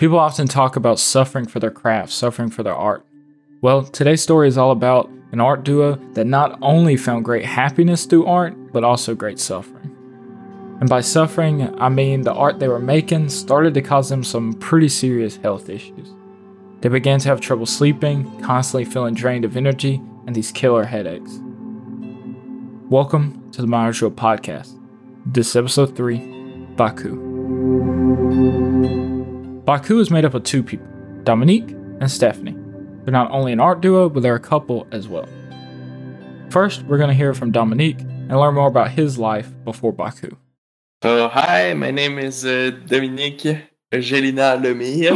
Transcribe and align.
People 0.00 0.18
often 0.18 0.48
talk 0.48 0.76
about 0.76 0.98
suffering 0.98 1.46
for 1.46 1.60
their 1.60 1.70
craft, 1.70 2.10
suffering 2.10 2.48
for 2.48 2.62
their 2.62 2.74
art. 2.74 3.04
Well, 3.60 3.82
today's 3.82 4.22
story 4.22 4.48
is 4.48 4.56
all 4.56 4.70
about 4.70 5.10
an 5.30 5.42
art 5.42 5.62
duo 5.62 5.96
that 6.14 6.24
not 6.24 6.58
only 6.62 6.96
found 6.96 7.22
great 7.22 7.44
happiness 7.44 8.06
through 8.06 8.24
art, 8.24 8.72
but 8.72 8.82
also 8.82 9.14
great 9.14 9.38
suffering. 9.38 9.94
And 10.80 10.88
by 10.88 11.02
suffering, 11.02 11.78
I 11.78 11.90
mean 11.90 12.22
the 12.22 12.32
art 12.32 12.58
they 12.58 12.68
were 12.68 12.78
making 12.78 13.28
started 13.28 13.74
to 13.74 13.82
cause 13.82 14.08
them 14.08 14.24
some 14.24 14.54
pretty 14.54 14.88
serious 14.88 15.36
health 15.36 15.68
issues. 15.68 16.14
They 16.80 16.88
began 16.88 17.20
to 17.20 17.28
have 17.28 17.42
trouble 17.42 17.66
sleeping, 17.66 18.40
constantly 18.40 18.86
feeling 18.86 19.12
drained 19.12 19.44
of 19.44 19.54
energy, 19.54 20.00
and 20.26 20.34
these 20.34 20.50
killer 20.50 20.84
headaches. 20.84 21.42
Welcome 22.88 23.50
to 23.52 23.60
the 23.60 23.68
Myers 23.68 23.98
Show 23.98 24.08
podcast. 24.08 24.80
This 25.26 25.50
is 25.50 25.56
episode 25.56 25.94
3 25.94 26.16
Baku. 26.74 28.59
Baku 29.70 30.00
is 30.00 30.10
made 30.10 30.24
up 30.24 30.34
of 30.34 30.42
two 30.42 30.64
people, 30.64 30.88
Dominique 31.22 31.70
and 32.00 32.10
Stephanie. 32.10 32.56
They're 33.04 33.12
not 33.12 33.30
only 33.30 33.52
an 33.52 33.60
art 33.60 33.80
duo, 33.80 34.08
but 34.08 34.20
they're 34.20 34.34
a 34.34 34.40
couple 34.40 34.84
as 34.90 35.06
well. 35.06 35.28
First, 36.50 36.82
we're 36.86 36.98
going 36.98 37.10
to 37.10 37.14
hear 37.14 37.34
from 37.34 37.52
Dominique 37.52 38.00
and 38.00 38.32
learn 38.32 38.56
more 38.56 38.66
about 38.66 38.90
his 38.90 39.16
life 39.16 39.52
before 39.64 39.92
Baku. 39.92 40.36
So, 41.04 41.28
hi, 41.28 41.72
my 41.74 41.92
name 41.92 42.18
is 42.18 42.44
uh, 42.44 42.72
Dominique 42.86 43.46
Gelina 43.92 44.60
Lemire. 44.60 45.14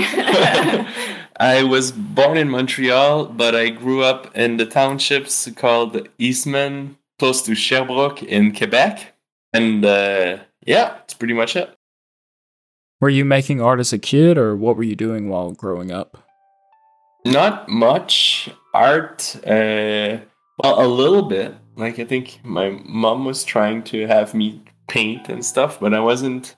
I 1.41 1.65
was 1.65 1.91
born 1.91 2.37
in 2.37 2.49
Montreal, 2.49 3.25
but 3.25 3.57
I 3.57 3.71
grew 3.71 4.05
up 4.05 4.37
in 4.37 4.57
the 4.59 4.67
townships 4.67 5.51
called 5.57 6.09
Eastman, 6.19 6.97
close 7.19 7.43
to 7.43 7.57
Sherbrooke 7.57 8.23
in 8.23 8.55
Quebec. 8.55 9.17
And 9.53 9.85
uh, 9.85 10.39
yeah, 10.65 10.91
that's 10.91 11.15
pretty 11.15 11.35
much 11.35 11.57
it. 11.57 11.77
Were 13.05 13.11
you 13.11 13.27
making 13.27 13.61
art 13.61 13.81
as 13.81 13.93
a 13.93 13.99
kid, 13.99 14.39
or 14.39 14.57
what 14.57 14.79
were 14.79 14.83
you 14.83 14.97
doing 14.97 15.29
while 15.29 15.53
growing 15.53 15.93
up? 15.93 16.17
Not 17.27 17.69
much 17.69 18.49
art. 18.73 19.37
Uh, 19.47 20.25
well, 20.57 20.81
a 20.83 20.89
little 20.89 21.25
bit. 21.25 21.55
Like 21.77 21.99
I 21.99 22.07
think 22.07 22.41
my 22.43 22.71
mom 22.87 23.27
was 23.27 23.45
trying 23.45 23.83
to 23.93 24.07
have 24.07 24.33
me 24.33 24.63
paint 24.89 25.29
and 25.29 25.45
stuff, 25.45 25.81
but 25.81 25.93
I 25.93 26.01
wasn't 26.01 26.57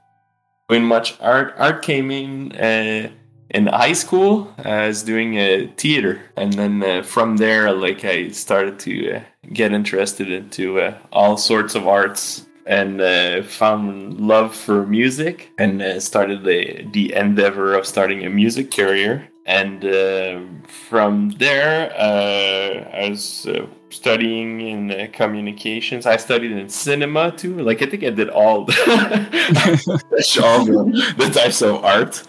doing 0.69 0.85
much 0.85 1.21
art. 1.21 1.53
Art 1.59 1.83
came 1.83 2.13
in 2.13 2.53
uh, 2.53 3.11
in 3.51 3.67
high 3.67 3.95
school. 3.95 4.55
I 4.59 4.87
was 4.87 5.03
doing 5.03 5.35
a 5.39 5.67
theater, 5.77 6.21
and 6.37 6.53
then 6.53 6.81
uh, 6.81 7.03
from 7.03 7.39
there, 7.39 7.73
like 7.73 8.05
I 8.05 8.29
started 8.29 8.79
to 8.87 9.17
uh, 9.17 9.21
get 9.53 9.73
interested 9.73 10.31
into 10.31 10.79
uh, 10.79 10.97
all 11.11 11.39
sorts 11.39 11.75
of 11.75 11.89
arts 11.89 12.47
and 12.67 13.01
uh, 13.01 13.43
found 13.43 14.21
love 14.21 14.55
for 14.55 14.87
music 14.87 15.53
and 15.57 15.81
uh, 15.81 16.01
started 16.01 16.45
the, 16.45 16.85
the 16.93 17.15
endeavor 17.15 17.75
of 17.75 17.87
starting 17.87 18.25
a 18.27 18.31
music 18.31 18.71
career. 18.71 19.29
And 19.47 19.85
uh, 19.85 20.41
from 20.67 21.31
there, 21.39 21.93
uh, 21.97 22.91
I 22.93 23.11
was 23.11 23.47
uh, 23.47 23.67
studying 23.91 24.61
in 24.61 24.91
uh, 24.91 25.07
communications. 25.13 26.05
I 26.05 26.17
studied 26.17 26.51
in 26.51 26.69
cinema 26.69 27.31
too. 27.31 27.57
Like 27.61 27.81
I 27.81 27.87
think 27.87 28.03
I 28.03 28.11
did 28.11 28.29
all 28.29 28.65
the, 28.65 28.75
all 30.43 30.65
the, 30.65 31.15
the 31.17 31.31
types 31.31 31.63
of 31.63 31.85
art. 31.85 32.25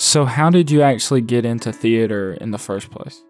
So, 0.00 0.24
how 0.24 0.48
did 0.48 0.70
you 0.70 0.80
actually 0.80 1.20
get 1.20 1.44
into 1.44 1.72
theater 1.72 2.34
in 2.34 2.52
the 2.52 2.58
first 2.58 2.90
place? 2.90 3.24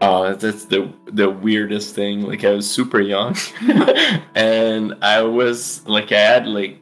Oh, 0.00 0.34
that's 0.34 0.64
the 0.66 0.92
the 1.06 1.30
weirdest 1.30 1.94
thing. 1.94 2.22
Like 2.22 2.44
I 2.44 2.50
was 2.50 2.70
super 2.70 3.00
young, 3.00 3.36
and 4.34 4.94
I 5.02 5.22
was 5.22 5.86
like 5.86 6.12
I 6.12 6.20
had 6.20 6.46
like 6.46 6.78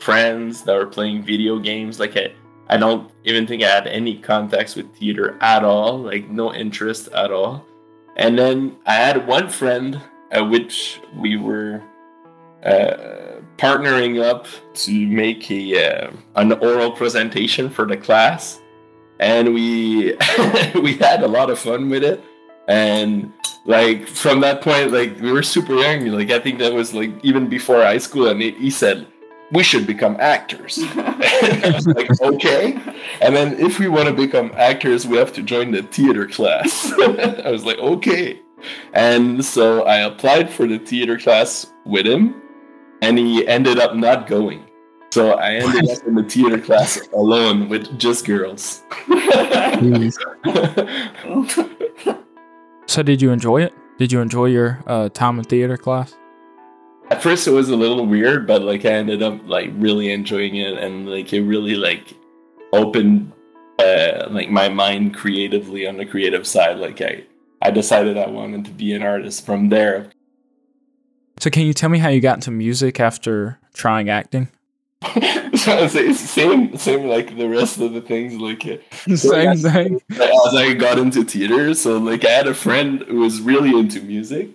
friends 0.00 0.62
that 0.62 0.76
were 0.76 0.86
playing 0.86 1.22
video 1.22 1.58
games. 1.58 2.00
Like 2.00 2.16
I, 2.16 2.32
I 2.68 2.76
don't 2.76 3.10
even 3.24 3.46
think 3.46 3.62
I 3.62 3.68
had 3.68 3.86
any 3.86 4.18
contacts 4.18 4.74
with 4.74 4.94
theater 4.96 5.38
at 5.40 5.64
all. 5.64 5.98
Like 5.98 6.28
no 6.28 6.52
interest 6.52 7.08
at 7.08 7.30
all. 7.30 7.64
And 8.16 8.38
then 8.38 8.76
I 8.86 8.94
had 8.94 9.26
one 9.26 9.48
friend, 9.48 10.00
uh, 10.32 10.44
which 10.44 11.00
we 11.14 11.36
were 11.36 11.82
uh, 12.64 13.40
partnering 13.58 14.22
up 14.22 14.46
to 14.74 15.06
make 15.06 15.50
a 15.50 16.06
uh, 16.06 16.10
an 16.34 16.52
oral 16.52 16.90
presentation 16.90 17.70
for 17.70 17.86
the 17.86 17.96
class, 17.96 18.60
and 19.20 19.54
we 19.54 20.16
we 20.74 20.96
had 20.96 21.22
a 21.22 21.28
lot 21.28 21.48
of 21.48 21.58
fun 21.60 21.88
with 21.88 22.02
it 22.02 22.22
and 22.68 23.32
like 23.64 24.06
from 24.06 24.40
that 24.40 24.60
point 24.60 24.92
like 24.92 25.20
we 25.20 25.32
were 25.32 25.42
super 25.42 25.74
young. 25.74 26.06
Like 26.06 26.30
i 26.30 26.38
think 26.38 26.58
that 26.58 26.72
was 26.72 26.94
like 26.94 27.12
even 27.24 27.48
before 27.48 27.82
high 27.82 27.98
school 27.98 28.28
and 28.28 28.40
he 28.40 28.70
said 28.70 29.06
we 29.52 29.62
should 29.62 29.86
become 29.86 30.16
actors. 30.18 30.80
I 30.82 31.70
was 31.72 31.86
like 31.96 32.20
okay. 32.20 32.72
And 33.20 33.36
then 33.36 33.60
if 33.60 33.78
we 33.78 33.86
want 33.86 34.08
to 34.08 34.14
become 34.14 34.50
actors 34.56 35.06
we 35.06 35.16
have 35.18 35.32
to 35.34 35.42
join 35.42 35.70
the 35.70 35.82
theater 35.82 36.26
class. 36.26 36.92
I 36.98 37.50
was 37.50 37.64
like 37.64 37.78
okay. 37.78 38.40
And 38.94 39.44
so 39.44 39.82
i 39.82 39.98
applied 39.98 40.50
for 40.50 40.66
the 40.66 40.78
theater 40.78 41.18
class 41.18 41.72
with 41.84 42.06
him 42.06 42.42
and 43.02 43.18
he 43.18 43.46
ended 43.46 43.78
up 43.78 43.94
not 43.94 44.26
going. 44.26 44.64
So 45.12 45.32
i 45.32 45.54
ended 45.54 45.90
up 45.90 46.04
in 46.06 46.14
the 46.14 46.24
theater 46.24 46.58
class 46.58 47.00
alone 47.14 47.68
with 47.68 47.98
just 47.98 48.26
girls 48.26 48.82
So, 52.86 53.02
did 53.02 53.20
you 53.20 53.30
enjoy 53.30 53.62
it? 53.62 53.74
Did 53.98 54.12
you 54.12 54.20
enjoy 54.20 54.46
your 54.46 54.82
uh, 54.86 55.08
time 55.08 55.38
in 55.38 55.44
theater 55.44 55.76
class? 55.76 56.14
At 57.10 57.22
first, 57.22 57.46
it 57.46 57.52
was 57.52 57.68
a 57.68 57.76
little 57.76 58.06
weird, 58.06 58.46
but 58.46 58.62
like 58.62 58.84
I 58.84 58.90
ended 58.90 59.22
up 59.22 59.40
like 59.46 59.70
really 59.74 60.10
enjoying 60.12 60.56
it, 60.56 60.78
and 60.78 61.08
like 61.08 61.32
it 61.32 61.42
really 61.42 61.74
like 61.74 62.14
opened 62.72 63.32
uh, 63.78 64.28
like 64.30 64.50
my 64.50 64.68
mind 64.68 65.14
creatively 65.14 65.86
on 65.86 65.96
the 65.96 66.06
creative 66.06 66.46
side. 66.46 66.78
Like 66.78 67.00
I, 67.00 67.24
I 67.62 67.70
decided 67.70 68.16
I 68.16 68.28
wanted 68.28 68.64
to 68.66 68.70
be 68.70 68.92
an 68.92 69.02
artist 69.02 69.44
from 69.44 69.68
there. 69.68 70.10
So, 71.38 71.50
can 71.50 71.64
you 71.64 71.74
tell 71.74 71.90
me 71.90 71.98
how 71.98 72.08
you 72.08 72.20
got 72.20 72.38
into 72.38 72.50
music 72.50 73.00
after 73.00 73.58
trying 73.74 74.08
acting? 74.08 74.48
so 75.54 75.86
same, 75.88 76.76
same 76.76 77.08
like 77.08 77.36
the 77.36 77.48
rest 77.48 77.80
of 77.80 77.92
the 77.92 78.00
things. 78.00 78.34
Like 78.34 78.66
uh, 78.66 79.16
same 79.16 79.56
thing. 79.56 80.00
As 80.10 80.54
I 80.54 80.74
got 80.74 80.98
into 80.98 81.24
theater, 81.24 81.74
so 81.74 81.98
like 81.98 82.24
I 82.24 82.30
had 82.30 82.46
a 82.46 82.54
friend 82.54 83.02
who 83.02 83.20
was 83.20 83.40
really 83.40 83.78
into 83.78 84.00
music, 84.02 84.50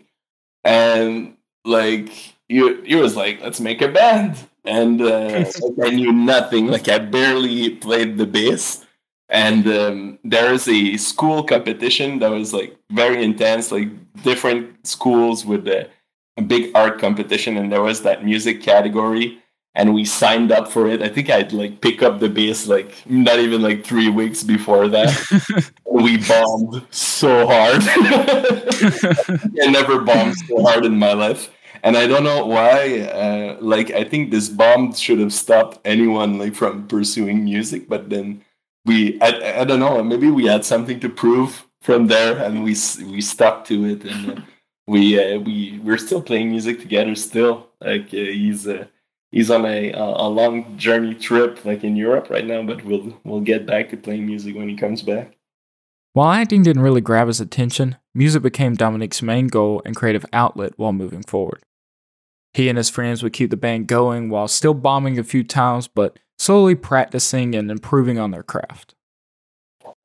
and 0.63 1.35
like 1.65 2.11
you, 2.49 2.81
he 2.83 2.95
was 2.95 3.15
like, 3.15 3.41
"Let's 3.41 3.59
make 3.59 3.81
a 3.81 3.87
band." 3.87 4.37
And 4.65 5.01
uh, 5.01 5.45
I 5.83 5.89
knew 5.89 6.11
nothing. 6.11 6.67
Like 6.67 6.87
I 6.87 6.99
barely 6.99 7.71
played 7.71 8.17
the 8.17 8.25
bass. 8.25 8.85
And 9.29 9.65
um, 9.67 10.19
there 10.25 10.53
is 10.53 10.67
a 10.67 10.97
school 10.97 11.43
competition 11.43 12.19
that 12.19 12.31
was 12.31 12.53
like 12.53 12.77
very 12.91 13.23
intense. 13.23 13.71
Like 13.71 13.87
different 14.23 14.85
schools 14.85 15.45
with 15.45 15.67
a, 15.67 15.89
a 16.37 16.41
big 16.41 16.71
art 16.75 16.99
competition, 16.99 17.57
and 17.57 17.71
there 17.71 17.81
was 17.81 18.01
that 18.01 18.25
music 18.25 18.61
category 18.61 19.40
and 19.75 19.93
we 19.93 20.03
signed 20.03 20.51
up 20.51 20.67
for 20.67 20.87
it. 20.87 21.01
I 21.01 21.07
think 21.07 21.29
I'd 21.29 21.53
like 21.53 21.81
pick 21.81 22.03
up 22.03 22.19
the 22.19 22.29
bass 22.29 22.67
like 22.67 22.93
not 23.05 23.39
even 23.39 23.61
like 23.61 23.85
three 23.85 24.09
weeks 24.09 24.43
before 24.43 24.87
that. 24.89 25.71
we 25.85 26.17
bombed 26.17 26.85
so 26.91 27.47
hard. 27.47 27.81
I 29.63 29.71
never 29.71 30.01
bombed 30.01 30.35
so 30.47 30.61
hard 30.63 30.85
in 30.85 30.97
my 30.97 31.13
life. 31.13 31.49
And 31.83 31.97
I 31.97 32.05
don't 32.05 32.23
know 32.23 32.45
why. 32.45 33.01
Uh, 33.01 33.57
like 33.59 33.91
I 33.91 34.03
think 34.03 34.29
this 34.29 34.49
bomb 34.49 34.93
should 34.93 35.19
have 35.19 35.33
stopped 35.33 35.79
anyone 35.85 36.37
like 36.37 36.53
from 36.53 36.87
pursuing 36.87 37.43
music, 37.43 37.87
but 37.89 38.09
then 38.09 38.43
we 38.85 39.19
I, 39.21 39.61
I 39.61 39.63
don't 39.63 39.79
know. 39.79 40.03
Maybe 40.03 40.29
we 40.29 40.45
had 40.45 40.65
something 40.65 40.99
to 40.99 41.09
prove 41.09 41.65
from 41.81 42.07
there, 42.07 42.37
and 42.37 42.63
we 42.63 42.75
we 43.05 43.21
stuck 43.21 43.65
to 43.65 43.85
it, 43.85 44.03
and 44.03 44.39
uh, 44.39 44.41
we 44.87 45.19
uh, 45.19 45.39
we 45.39 45.79
we're 45.83 45.97
still 45.97 46.21
playing 46.21 46.51
music 46.51 46.79
together. 46.79 47.15
Still, 47.15 47.69
like 47.79 48.07
uh, 48.13 48.17
he's 48.17 48.67
uh, 48.67 48.85
he's 49.31 49.49
on 49.49 49.65
a 49.65 49.91
a 49.91 50.27
long 50.27 50.77
journey 50.77 51.15
trip 51.15 51.63
like 51.65 51.83
in 51.83 51.95
Europe 51.95 52.29
right 52.29 52.45
now, 52.45 52.63
but 52.63 52.83
we'll 52.83 53.17
we'll 53.23 53.41
get 53.41 53.65
back 53.65 53.89
to 53.89 53.97
playing 53.97 54.25
music 54.25 54.55
when 54.55 54.69
he 54.69 54.75
comes 54.75 55.01
back. 55.01 55.35
While 56.13 56.31
acting 56.31 56.63
didn't 56.63 56.81
really 56.81 57.01
grab 57.01 57.27
his 57.27 57.39
attention, 57.39 57.95
music 58.13 58.43
became 58.43 58.75
Dominique's 58.75 59.21
main 59.21 59.47
goal 59.47 59.81
and 59.85 59.95
creative 59.95 60.25
outlet 60.33 60.73
while 60.75 60.91
moving 60.91 61.23
forward. 61.23 61.63
He 62.53 62.67
and 62.67 62.77
his 62.77 62.89
friends 62.89 63.23
would 63.23 63.31
keep 63.31 63.49
the 63.49 63.55
band 63.55 63.87
going 63.87 64.29
while 64.29 64.49
still 64.49 64.73
bombing 64.73 65.17
a 65.17 65.23
few 65.23 65.41
times, 65.45 65.87
but 65.87 66.19
slowly 66.37 66.75
practicing 66.75 67.55
and 67.55 67.71
improving 67.71 68.19
on 68.19 68.31
their 68.31 68.43
craft. 68.43 68.93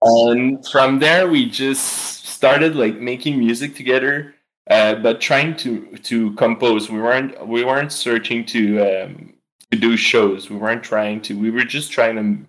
And 0.00 0.64
from 0.68 1.00
there, 1.00 1.28
we 1.28 1.50
just 1.50 2.24
started 2.24 2.76
like 2.76 3.00
making 3.00 3.40
music 3.40 3.74
together 3.74 4.35
uh, 4.70 4.96
but 4.96 5.20
trying 5.20 5.56
to 5.56 5.96
to 5.98 6.32
compose 6.32 6.90
we 6.90 7.00
weren't 7.00 7.46
we 7.46 7.64
weren't 7.64 7.92
searching 7.92 8.44
to 8.46 8.80
um, 8.80 9.32
to 9.70 9.78
do 9.78 9.96
shows. 9.96 10.50
We 10.50 10.56
weren't 10.56 10.82
trying 10.82 11.20
to 11.22 11.38
we 11.38 11.50
were 11.50 11.64
just 11.64 11.92
trying 11.92 12.16
to 12.16 12.46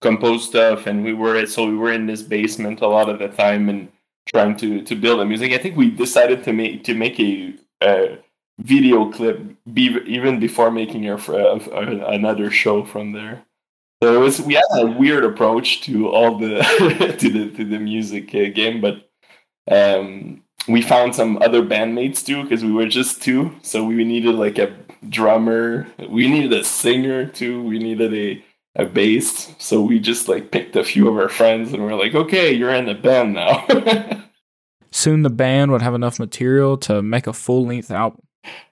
compose 0.00 0.44
stuff 0.44 0.86
and 0.86 1.04
we 1.04 1.12
were 1.12 1.44
so 1.46 1.66
we 1.66 1.76
were 1.76 1.92
in 1.92 2.06
this 2.06 2.22
basement 2.22 2.80
a 2.80 2.86
lot 2.86 3.08
of 3.08 3.18
the 3.18 3.28
time 3.28 3.68
and 3.68 3.88
trying 4.26 4.56
to 4.58 4.82
to 4.82 4.94
build 4.94 5.20
a 5.20 5.24
music. 5.24 5.52
I 5.52 5.58
think 5.58 5.76
we 5.76 5.90
decided 5.90 6.44
to 6.44 6.52
make 6.52 6.84
to 6.84 6.94
make 6.94 7.18
a, 7.20 7.54
video 8.60 9.08
clip 9.12 9.40
be, 9.72 9.96
even 10.04 10.40
before 10.40 10.68
making 10.68 11.08
our 11.08 11.18
uh, 11.30 11.60
another 12.08 12.50
show 12.50 12.84
from 12.84 13.12
there. 13.12 13.44
So 14.02 14.14
it 14.14 14.18
was 14.18 14.40
we 14.40 14.54
had 14.54 14.64
a 14.72 14.86
weird 14.86 15.24
approach 15.24 15.82
to 15.82 16.08
all 16.08 16.38
the 16.38 16.58
to 17.20 17.30
the 17.30 17.50
to 17.56 17.64
the 17.64 17.78
music 17.78 18.34
uh, 18.34 18.50
game, 18.52 18.80
but 18.80 19.08
um, 19.70 20.42
we 20.68 20.82
found 20.82 21.14
some 21.14 21.38
other 21.40 21.62
bandmates 21.62 22.24
too 22.24 22.42
because 22.42 22.64
we 22.64 22.72
were 22.72 22.86
just 22.86 23.22
two. 23.22 23.54
So 23.62 23.84
we 23.84 24.04
needed 24.04 24.34
like 24.34 24.58
a 24.58 24.74
drummer, 25.08 25.86
we 26.08 26.28
needed 26.28 26.52
a 26.52 26.64
singer 26.64 27.26
too, 27.26 27.62
we 27.62 27.78
needed 27.78 28.14
a 28.14 28.44
a 28.76 28.84
bass. 28.84 29.54
So 29.58 29.82
we 29.82 29.98
just 29.98 30.28
like 30.28 30.52
picked 30.52 30.76
a 30.76 30.84
few 30.84 31.08
of 31.08 31.16
our 31.16 31.28
friends 31.28 31.72
and 31.72 31.82
we're 31.82 31.94
like, 31.94 32.14
okay, 32.14 32.52
you're 32.52 32.74
in 32.74 32.86
the 32.86 32.94
band 32.94 33.34
now. 33.34 33.66
Soon 34.90 35.22
the 35.22 35.30
band 35.30 35.72
would 35.72 35.82
have 35.82 35.94
enough 35.94 36.18
material 36.18 36.76
to 36.78 37.02
make 37.02 37.26
a 37.26 37.32
full 37.32 37.66
length 37.66 37.90
album. 37.90 38.22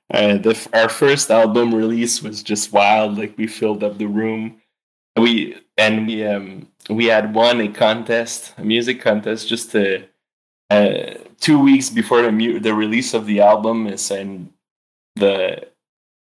Uh, 0.08 0.38
the, 0.38 0.68
our 0.72 0.88
first 0.88 1.30
album 1.30 1.74
release 1.74 2.22
was 2.22 2.42
just 2.42 2.72
wild. 2.72 3.18
Like 3.18 3.36
we 3.36 3.46
filled 3.46 3.82
up 3.82 3.98
the 3.98 4.06
room. 4.06 4.60
We 5.16 5.56
and 5.76 6.06
we 6.06 6.24
um 6.24 6.68
we 6.88 7.06
had 7.06 7.34
won 7.34 7.60
a 7.60 7.68
contest, 7.68 8.54
a 8.58 8.64
music 8.64 9.00
contest, 9.00 9.48
just 9.48 9.72
to 9.72 10.06
uh, 10.70 11.14
two 11.40 11.58
weeks 11.58 11.90
before 11.90 12.22
the 12.22 12.58
the 12.58 12.74
release 12.74 13.14
of 13.14 13.26
the 13.26 13.40
album 13.40 13.86
is 13.86 14.10
and 14.10 14.50
the 15.16 15.66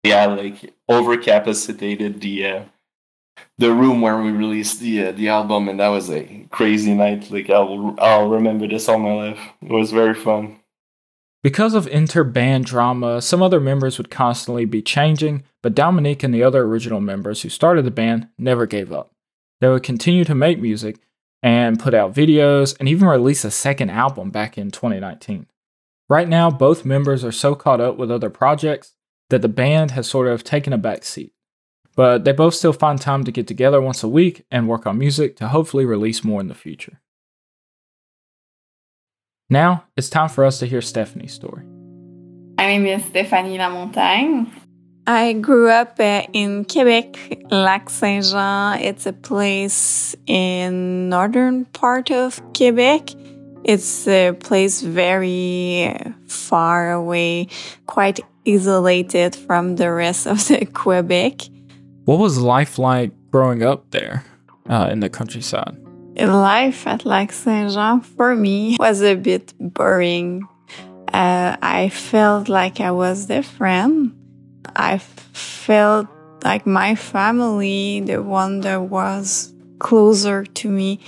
yeah 0.04 0.26
like 0.26 0.74
overcapacitated 0.90 2.20
the 2.20 2.46
uh, 2.46 2.62
the 3.58 3.72
room 3.72 4.00
where 4.00 4.20
we 4.20 4.30
released 4.30 4.80
the 4.80 5.06
uh, 5.06 5.12
the 5.12 5.28
album 5.28 5.68
and 5.68 5.80
that 5.80 5.88
was 5.88 6.10
a 6.10 6.46
crazy 6.50 6.94
night. 6.94 7.30
Like 7.30 7.50
I'll 7.50 7.94
I'll 7.98 8.28
remember 8.28 8.66
this 8.66 8.88
all 8.88 8.98
my 8.98 9.14
life. 9.14 9.40
It 9.62 9.70
was 9.70 9.92
very 9.92 10.14
fun. 10.14 10.60
Because 11.42 11.72
of 11.74 11.86
inter-band 11.86 12.64
drama 12.64 13.22
some 13.22 13.42
other 13.42 13.60
members 13.60 13.98
would 13.98 14.10
constantly 14.10 14.64
be 14.64 14.82
changing 14.82 15.44
but 15.62 15.74
Dominique 15.74 16.22
and 16.22 16.32
the 16.34 16.42
other 16.42 16.62
original 16.62 17.00
members 17.00 17.42
who 17.42 17.48
started 17.48 17.84
the 17.84 17.90
band 17.90 18.28
never 18.38 18.66
gave 18.66 18.92
up. 18.92 19.10
They 19.60 19.68
would 19.68 19.82
continue 19.82 20.24
to 20.24 20.34
make 20.34 20.60
music 20.60 20.98
and 21.42 21.78
put 21.78 21.94
out 21.94 22.14
videos 22.14 22.76
and 22.78 22.88
even 22.88 23.08
release 23.08 23.44
a 23.44 23.50
second 23.50 23.90
album 23.90 24.30
back 24.30 24.58
in 24.58 24.70
2019. 24.70 25.46
Right 26.08 26.28
now, 26.28 26.50
both 26.50 26.84
members 26.84 27.24
are 27.24 27.32
so 27.32 27.54
caught 27.54 27.80
up 27.80 27.96
with 27.96 28.10
other 28.10 28.30
projects 28.30 28.94
that 29.30 29.42
the 29.42 29.48
band 29.48 29.90
has 29.92 30.08
sort 30.08 30.26
of 30.26 30.42
taken 30.42 30.72
a 30.72 30.78
back 30.78 31.04
seat. 31.04 31.32
But 31.94 32.24
they 32.24 32.32
both 32.32 32.54
still 32.54 32.72
find 32.72 33.00
time 33.00 33.24
to 33.24 33.32
get 33.32 33.46
together 33.46 33.80
once 33.80 34.02
a 34.02 34.08
week 34.08 34.44
and 34.50 34.68
work 34.68 34.86
on 34.86 34.98
music 34.98 35.36
to 35.36 35.48
hopefully 35.48 35.84
release 35.84 36.24
more 36.24 36.40
in 36.40 36.48
the 36.48 36.54
future. 36.54 37.00
Now, 39.50 39.84
it's 39.96 40.10
time 40.10 40.28
for 40.28 40.44
us 40.44 40.58
to 40.60 40.66
hear 40.66 40.80
Stephanie's 40.80 41.32
story. 41.32 41.64
My 42.56 42.66
name 42.66 42.86
is 42.86 43.04
Stephanie 43.04 43.58
Lamontagne. 43.58 44.50
I 45.08 45.32
grew 45.32 45.70
up 45.70 45.98
uh, 45.98 46.24
in 46.34 46.66
Quebec, 46.66 47.16
Lac 47.50 47.88
Saint 47.88 48.26
Jean. 48.26 48.78
It's 48.78 49.06
a 49.06 49.14
place 49.14 50.14
in 50.26 51.08
northern 51.08 51.64
part 51.64 52.10
of 52.10 52.42
Quebec. 52.52 53.08
It's 53.64 54.06
a 54.06 54.32
place 54.32 54.82
very 54.82 55.96
far 56.26 56.92
away, 56.92 57.48
quite 57.86 58.20
isolated 58.46 59.34
from 59.34 59.76
the 59.76 59.90
rest 59.90 60.26
of 60.26 60.46
the 60.46 60.66
Quebec. 60.74 61.40
What 62.04 62.18
was 62.18 62.36
life 62.36 62.78
like 62.78 63.10
growing 63.30 63.62
up 63.62 63.90
there 63.92 64.24
uh, 64.68 64.90
in 64.92 65.00
the 65.00 65.08
countryside? 65.08 65.74
Life 66.18 66.86
at 66.86 67.06
Lac 67.06 67.32
Saint 67.32 67.72
Jean 67.72 68.02
for 68.02 68.36
me 68.36 68.76
was 68.78 69.00
a 69.00 69.14
bit 69.14 69.54
boring. 69.58 70.46
Uh, 71.14 71.56
I 71.62 71.88
felt 71.88 72.50
like 72.50 72.80
I 72.80 72.90
was 72.90 73.24
different 73.24 74.17
I 74.76 74.98
felt 74.98 76.08
like 76.44 76.66
my 76.66 76.94
family, 76.94 78.00
the 78.00 78.22
one 78.22 78.60
that 78.60 78.82
was 78.82 79.52
closer 79.78 80.44
to 80.44 80.68
me, 80.68 81.00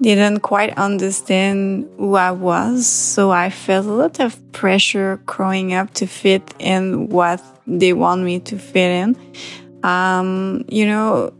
didn't 0.00 0.40
quite 0.40 0.76
understand 0.76 1.88
who 1.96 2.16
I 2.16 2.32
was. 2.32 2.86
So 2.86 3.30
I 3.30 3.50
felt 3.50 3.86
a 3.86 3.92
lot 3.92 4.20
of 4.20 4.52
pressure 4.52 5.20
growing 5.26 5.74
up 5.74 5.94
to 5.94 6.06
fit 6.06 6.54
in 6.58 7.08
what 7.08 7.40
they 7.66 7.92
want 7.92 8.22
me 8.22 8.40
to 8.40 8.58
fit 8.58 8.90
in. 8.90 9.16
Um, 9.84 10.64
you 10.68 10.86
know, 10.86 11.32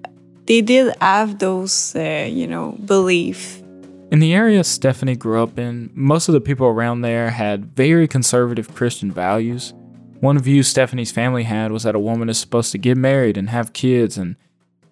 they 0.46 0.60
did 0.60 0.94
have 1.00 1.38
those, 1.38 1.94
uh, 1.96 2.28
you 2.30 2.46
know, 2.46 2.76
beliefs. 2.84 3.62
In 4.10 4.18
the 4.18 4.34
area 4.34 4.62
Stephanie 4.62 5.16
grew 5.16 5.42
up 5.42 5.58
in, 5.58 5.90
most 5.94 6.28
of 6.28 6.34
the 6.34 6.40
people 6.40 6.66
around 6.66 7.00
there 7.00 7.30
had 7.30 7.74
very 7.74 8.06
conservative 8.06 8.74
Christian 8.74 9.10
values. 9.10 9.72
One 10.22 10.38
view 10.38 10.62
Stephanie's 10.62 11.10
family 11.10 11.42
had 11.42 11.72
was 11.72 11.82
that 11.82 11.96
a 11.96 11.98
woman 11.98 12.28
is 12.28 12.38
supposed 12.38 12.70
to 12.70 12.78
get 12.78 12.96
married 12.96 13.36
and 13.36 13.50
have 13.50 13.72
kids, 13.72 14.16
and 14.16 14.36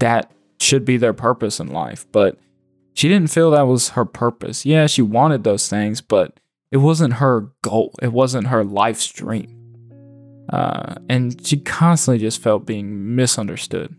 that 0.01 0.33
should 0.59 0.85
be 0.85 0.97
their 0.97 1.13
purpose 1.13 1.61
in 1.61 1.69
life. 1.69 2.05
But 2.11 2.37
she 2.95 3.07
didn't 3.07 3.31
feel 3.31 3.53
that 3.53 3.69
was 3.69 3.91
her 3.91 4.05
purpose. 4.05 4.67
Yeah, 4.67 4.89
she 4.89 5.03
wanted 5.03 5.45
those 5.45 5.69
things, 5.69 6.01
but 6.01 6.41
it 6.73 6.79
wasn't 6.79 7.15
her 7.15 7.53
goal, 7.63 7.95
it 8.03 8.13
wasn't 8.13 8.49
her 8.49 8.65
life's 8.65 9.07
dream. 9.07 9.57
Uh, 10.53 10.97
and 11.09 11.47
she 11.47 11.59
constantly 11.59 12.19
just 12.19 12.43
felt 12.43 12.67
being 12.67 13.15
misunderstood. 13.15 13.95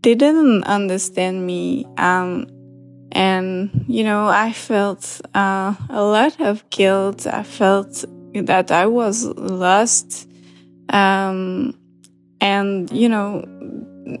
They 0.00 0.14
didn't 0.14 0.64
understand 0.64 1.46
me. 1.46 1.84
Um, 1.98 2.46
and, 3.12 3.84
you 3.86 4.02
know, 4.02 4.28
I 4.28 4.54
felt 4.54 5.20
uh, 5.34 5.74
a 5.90 6.02
lot 6.02 6.40
of 6.40 6.64
guilt. 6.70 7.26
I 7.26 7.42
felt 7.42 8.02
that 8.32 8.70
I 8.70 8.86
was 8.86 9.26
lost 9.26 10.30
um, 10.90 11.78
and, 12.40 12.90
you 12.90 13.08
know, 13.08 13.44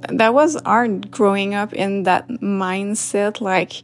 that 0.08 0.34
was 0.34 0.60
hard 0.64 1.10
growing 1.10 1.54
up 1.54 1.72
in 1.72 2.04
that 2.04 2.28
mindset 2.28 3.40
like, 3.40 3.82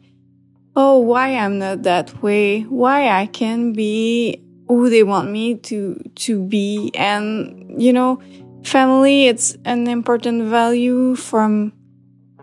oh, 0.77 0.99
why 0.99 1.37
I'm 1.37 1.59
not 1.59 1.83
that 1.83 2.23
way, 2.23 2.63
why 2.63 3.09
I 3.09 3.27
can 3.27 3.73
be 3.73 4.43
who 4.69 4.89
they 4.89 5.03
want 5.03 5.31
me 5.31 5.57
to, 5.57 6.01
to 6.15 6.43
be. 6.43 6.91
And, 6.95 7.81
you 7.81 7.93
know, 7.93 8.23
family, 8.65 9.27
it's 9.27 9.57
an 9.65 9.89
important 9.89 10.45
value 10.45 11.17
from 11.17 11.73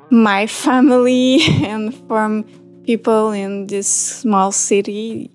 my 0.10 0.48
family 0.48 1.42
and 1.64 1.96
from 2.08 2.44
people 2.84 3.32
in 3.32 3.68
this 3.68 3.88
small 3.88 4.52
city 4.52 5.32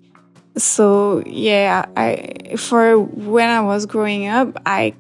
so 0.57 1.23
yeah 1.27 1.87
i 1.97 2.55
for 2.57 2.99
when 2.99 3.49
i 3.49 3.61
was 3.61 3.87
growing 3.87 4.27
up 4.27 4.61
i 4.67 4.95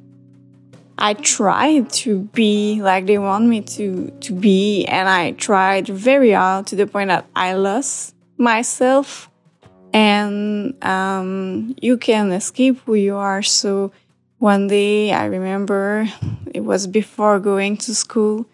i 0.99 1.13
tried 1.15 1.91
to 1.91 2.21
be 2.33 2.81
like 2.83 3.07
they 3.07 3.19
want 3.19 3.45
me 3.45 3.61
to 3.61 4.11
to 4.21 4.33
be 4.33 4.85
and 4.87 5.09
i 5.09 5.33
tried 5.33 5.87
very 5.89 6.33
hard 6.33 6.67
to 6.67 6.77
the 6.77 6.87
point 6.87 7.09
that 7.09 7.27
i 7.37 7.53
lost 7.55 8.15
myself. 8.43 9.31
And 9.95 10.83
um, 10.85 11.75
you 11.81 11.97
can 11.99 12.33
escape 12.33 12.79
who 12.85 12.95
you 12.95 13.17
are. 13.17 13.43
So 13.43 13.93
one 14.39 14.67
day 14.67 15.13
i 15.13 15.25
remember 15.27 16.09
it 16.53 16.65
was 16.65 16.89
before 16.89 17.39
going 17.39 17.77
to 17.77 17.95
school 17.95 18.45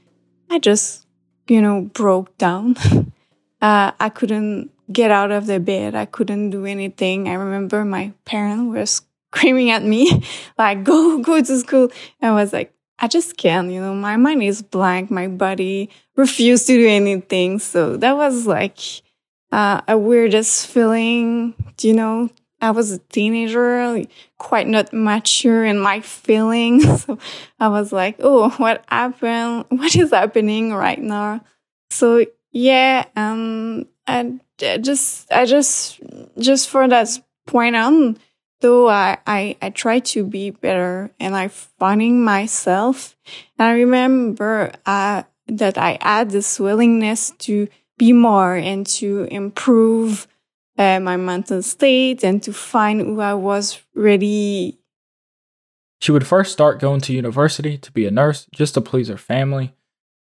i 0.50 0.58
just 0.58 1.06
you 1.48 1.62
know 1.62 1.82
broke 1.82 2.36
down. 2.38 2.76
Uh, 3.60 3.90
i 3.98 4.08
couldn't 4.08 4.70
get 4.90 5.10
out 5.10 5.30
of 5.30 5.46
the 5.46 5.60
bed. 5.60 5.94
I 5.94 6.04
couldn't 6.04 6.50
do 6.50 6.64
anything. 6.64 7.28
I 7.28 7.34
remember 7.34 7.84
my 7.84 8.12
parents 8.24 8.72
were 8.74 8.86
screaming 9.32 9.70
at 9.70 9.84
me, 9.84 10.24
like, 10.58 10.84
go, 10.84 11.18
go 11.18 11.40
to 11.40 11.58
school. 11.58 11.90
I 12.22 12.32
was 12.32 12.52
like, 12.52 12.72
I 12.98 13.06
just 13.06 13.36
can't, 13.36 13.70
you 13.70 13.80
know, 13.80 13.94
my 13.94 14.16
mind 14.16 14.42
is 14.42 14.60
blank. 14.62 15.10
My 15.10 15.28
body 15.28 15.90
refused 16.16 16.66
to 16.66 16.76
do 16.76 16.88
anything. 16.88 17.60
So 17.60 17.96
that 17.96 18.16
was 18.16 18.46
like, 18.46 18.78
uh, 19.52 19.80
a 19.86 19.96
weirdest 19.96 20.66
feeling, 20.66 21.54
you 21.80 21.94
know, 21.94 22.28
I 22.60 22.72
was 22.72 22.90
a 22.90 22.98
teenager, 22.98 24.04
quite 24.36 24.66
not 24.66 24.92
mature 24.92 25.64
in 25.64 25.78
my 25.78 26.00
feelings. 26.00 26.84
So 27.06 27.18
I 27.60 27.68
was 27.68 27.92
like, 27.92 28.16
oh, 28.18 28.50
what 28.50 28.84
happened? 28.88 29.66
What 29.68 29.94
is 29.94 30.10
happening 30.10 30.74
right 30.74 31.00
now? 31.00 31.44
So 31.90 32.26
yeah, 32.52 33.04
um, 33.14 33.86
and 34.06 34.40
just 34.58 35.30
I 35.32 35.44
just 35.46 36.00
just 36.38 36.68
for 36.68 36.86
that 36.88 37.08
point 37.46 37.76
on, 37.76 38.18
though 38.60 38.88
I, 38.88 39.18
I 39.26 39.56
I 39.62 39.70
try 39.70 40.00
to 40.00 40.24
be 40.24 40.50
better 40.50 41.10
and 41.18 41.36
I 41.36 41.48
finding 41.48 42.24
myself. 42.24 43.16
And 43.58 43.68
I 43.68 43.72
remember 43.72 44.72
uh, 44.86 45.22
that 45.46 45.78
I 45.78 45.98
had 46.00 46.30
this 46.30 46.60
willingness 46.60 47.30
to 47.38 47.68
be 47.96 48.12
more 48.12 48.54
and 48.54 48.86
to 48.86 49.24
improve 49.30 50.28
uh, 50.78 51.00
my 51.00 51.16
mental 51.16 51.62
state 51.62 52.22
and 52.22 52.42
to 52.44 52.52
find 52.52 53.00
who 53.00 53.20
I 53.20 53.34
was 53.34 53.80
really. 53.94 54.78
She 56.00 56.12
would 56.12 56.26
first 56.26 56.52
start 56.52 56.78
going 56.78 57.00
to 57.02 57.12
university 57.12 57.76
to 57.78 57.90
be 57.90 58.06
a 58.06 58.10
nurse 58.12 58.46
just 58.54 58.74
to 58.74 58.80
please 58.80 59.08
her 59.08 59.16
family. 59.16 59.74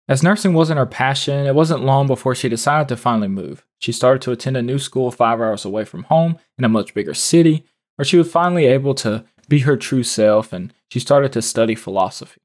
As 0.07 0.23
nursing 0.23 0.53
wasn't 0.53 0.79
her 0.79 0.87
passion, 0.87 1.47
it 1.47 1.55
wasn't 1.55 1.85
long 1.85 2.07
before 2.07 2.35
she 2.35 2.51
decided 2.51 2.89
to 2.89 2.97
finally 2.97 3.29
move. 3.29 3.65
She 3.79 3.91
started 3.91 4.21
to 4.23 4.33
attend 4.33 4.57
a 4.57 4.63
new 4.63 4.79
school 4.79 5.11
five 5.11 5.41
hours 5.41 5.65
away 5.65 5.87
from 5.87 6.05
home 6.05 6.37
in 6.59 6.65
a 6.65 6.69
much 6.69 6.93
bigger 6.93 7.15
city, 7.15 7.65
where 7.97 8.05
she 8.05 8.19
was 8.19 8.31
finally 8.31 8.67
able 8.67 8.95
to 8.97 9.25
be 9.49 9.61
her 9.61 9.79
true 9.79 10.03
self 10.03 10.53
and 10.53 10.75
she 10.91 11.01
started 11.01 11.33
to 11.33 11.41
study 11.41 11.75
philosophy. 11.75 12.41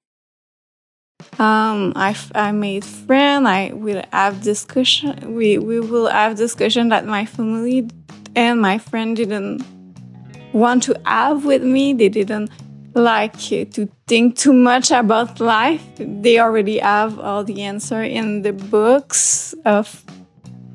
Um, 1.37 1.91
I, 1.97 2.15
I 2.33 2.53
made 2.53 2.85
friends. 2.85 3.45
I 3.45 3.71
will 3.73 4.03
have 4.13 4.41
discussion. 4.41 5.35
We 5.35 5.57
we 5.57 5.81
will 5.81 6.07
have 6.07 6.37
discussion 6.37 6.87
that 6.89 7.05
my 7.05 7.25
family 7.25 7.89
and 8.37 8.61
my 8.61 8.77
friend 8.77 9.17
didn't 9.17 9.65
want 10.53 10.83
to 10.83 10.99
have 11.05 11.43
with 11.43 11.61
me. 11.61 11.91
They 11.91 12.07
didn't 12.07 12.51
like 12.93 13.39
to 13.39 13.89
think 14.07 14.37
too 14.37 14.53
much 14.53 14.91
about 14.91 15.39
life. 15.39 15.83
They 15.97 16.39
already 16.39 16.79
have 16.79 17.19
all 17.19 17.43
the 17.43 17.61
answer 17.63 18.03
in 18.03 18.41
the 18.41 18.53
books 18.53 19.53
of, 19.65 20.03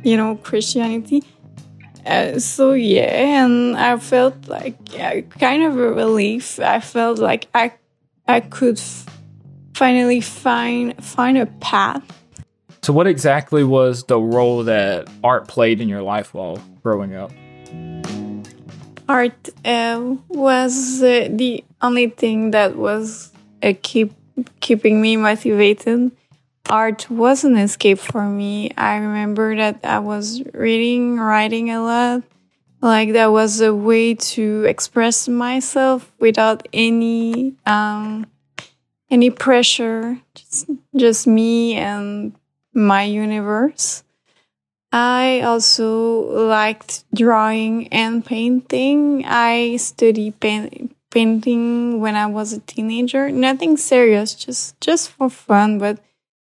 you 0.03 0.17
know, 0.17 0.37
Christianity. 0.37 1.23
Uh, 2.07 2.39
so 2.39 2.73
yeah, 2.73 3.03
and 3.05 3.77
I 3.77 3.97
felt 3.97 4.47
like 4.47 4.77
kind 5.39 5.63
of 5.63 5.77
a 5.77 5.93
relief. 5.93 6.61
I 6.61 6.81
felt 6.81 7.19
like 7.19 7.49
I 7.55 7.73
I 8.29 8.41
could 8.41 8.79
finally 9.75 10.21
find 10.21 11.03
find 11.03 11.39
a 11.39 11.47
path. 11.61 12.03
So, 12.83 12.93
what 12.93 13.07
exactly 13.07 13.65
was 13.65 14.05
the 14.05 14.19
role 14.21 14.65
that 14.65 15.09
art 15.23 15.49
played 15.49 15.81
in 15.81 15.89
your 15.89 16.03
life 16.03 16.35
while 16.35 16.63
growing 16.83 17.15
up? 17.15 17.33
Art 19.09 19.49
uh, 19.65 20.17
was 20.29 21.03
uh, 21.03 21.29
the 21.31 21.65
only 21.85 22.09
thing 22.09 22.51
that 22.53 22.77
was 22.77 23.31
uh, 23.63 23.75
keep 23.83 24.13
keeping 24.61 25.01
me 25.01 25.17
motivated. 25.17 26.11
Art 26.71 27.11
was 27.11 27.45
an 27.45 27.57
escape 27.59 27.99
for 27.99 28.25
me. 28.25 28.71
I 28.77 28.97
remember 28.97 29.55
that 29.57 29.81
I 29.85 29.99
was 29.99 30.43
reading, 30.55 31.19
writing 31.19 31.71
a 31.71 31.83
lot. 31.83 32.23
Like 32.81 33.13
that 33.13 33.33
was 33.33 33.61
a 33.61 33.75
way 33.75 34.15
to 34.15 34.65
express 34.65 35.29
myself 35.29 36.11
without 36.19 36.67
any 36.73 37.55
um, 37.67 38.27
any 39.11 39.31
pressure, 39.31 40.19
just, 40.35 40.71
just 40.97 41.27
me 41.27 41.75
and 41.75 42.35
my 42.73 43.05
universe. 43.05 44.03
I 44.93 45.41
also 45.41 46.47
liked 46.47 47.05
drawing 47.15 47.89
and 47.89 48.25
painting. 48.25 49.25
I 49.27 49.77
studied 49.77 50.39
paint, 50.41 50.94
painting 51.15 52.01
when 52.01 52.17
I 52.17 52.27
was 52.27 52.53
a 52.53 52.59
teenager. 52.61 53.31
Nothing 53.31 53.77
serious, 53.77 54.35
just 54.35 54.79
just 54.81 55.11
for 55.11 55.31
fun. 55.31 55.79
But 55.79 56.01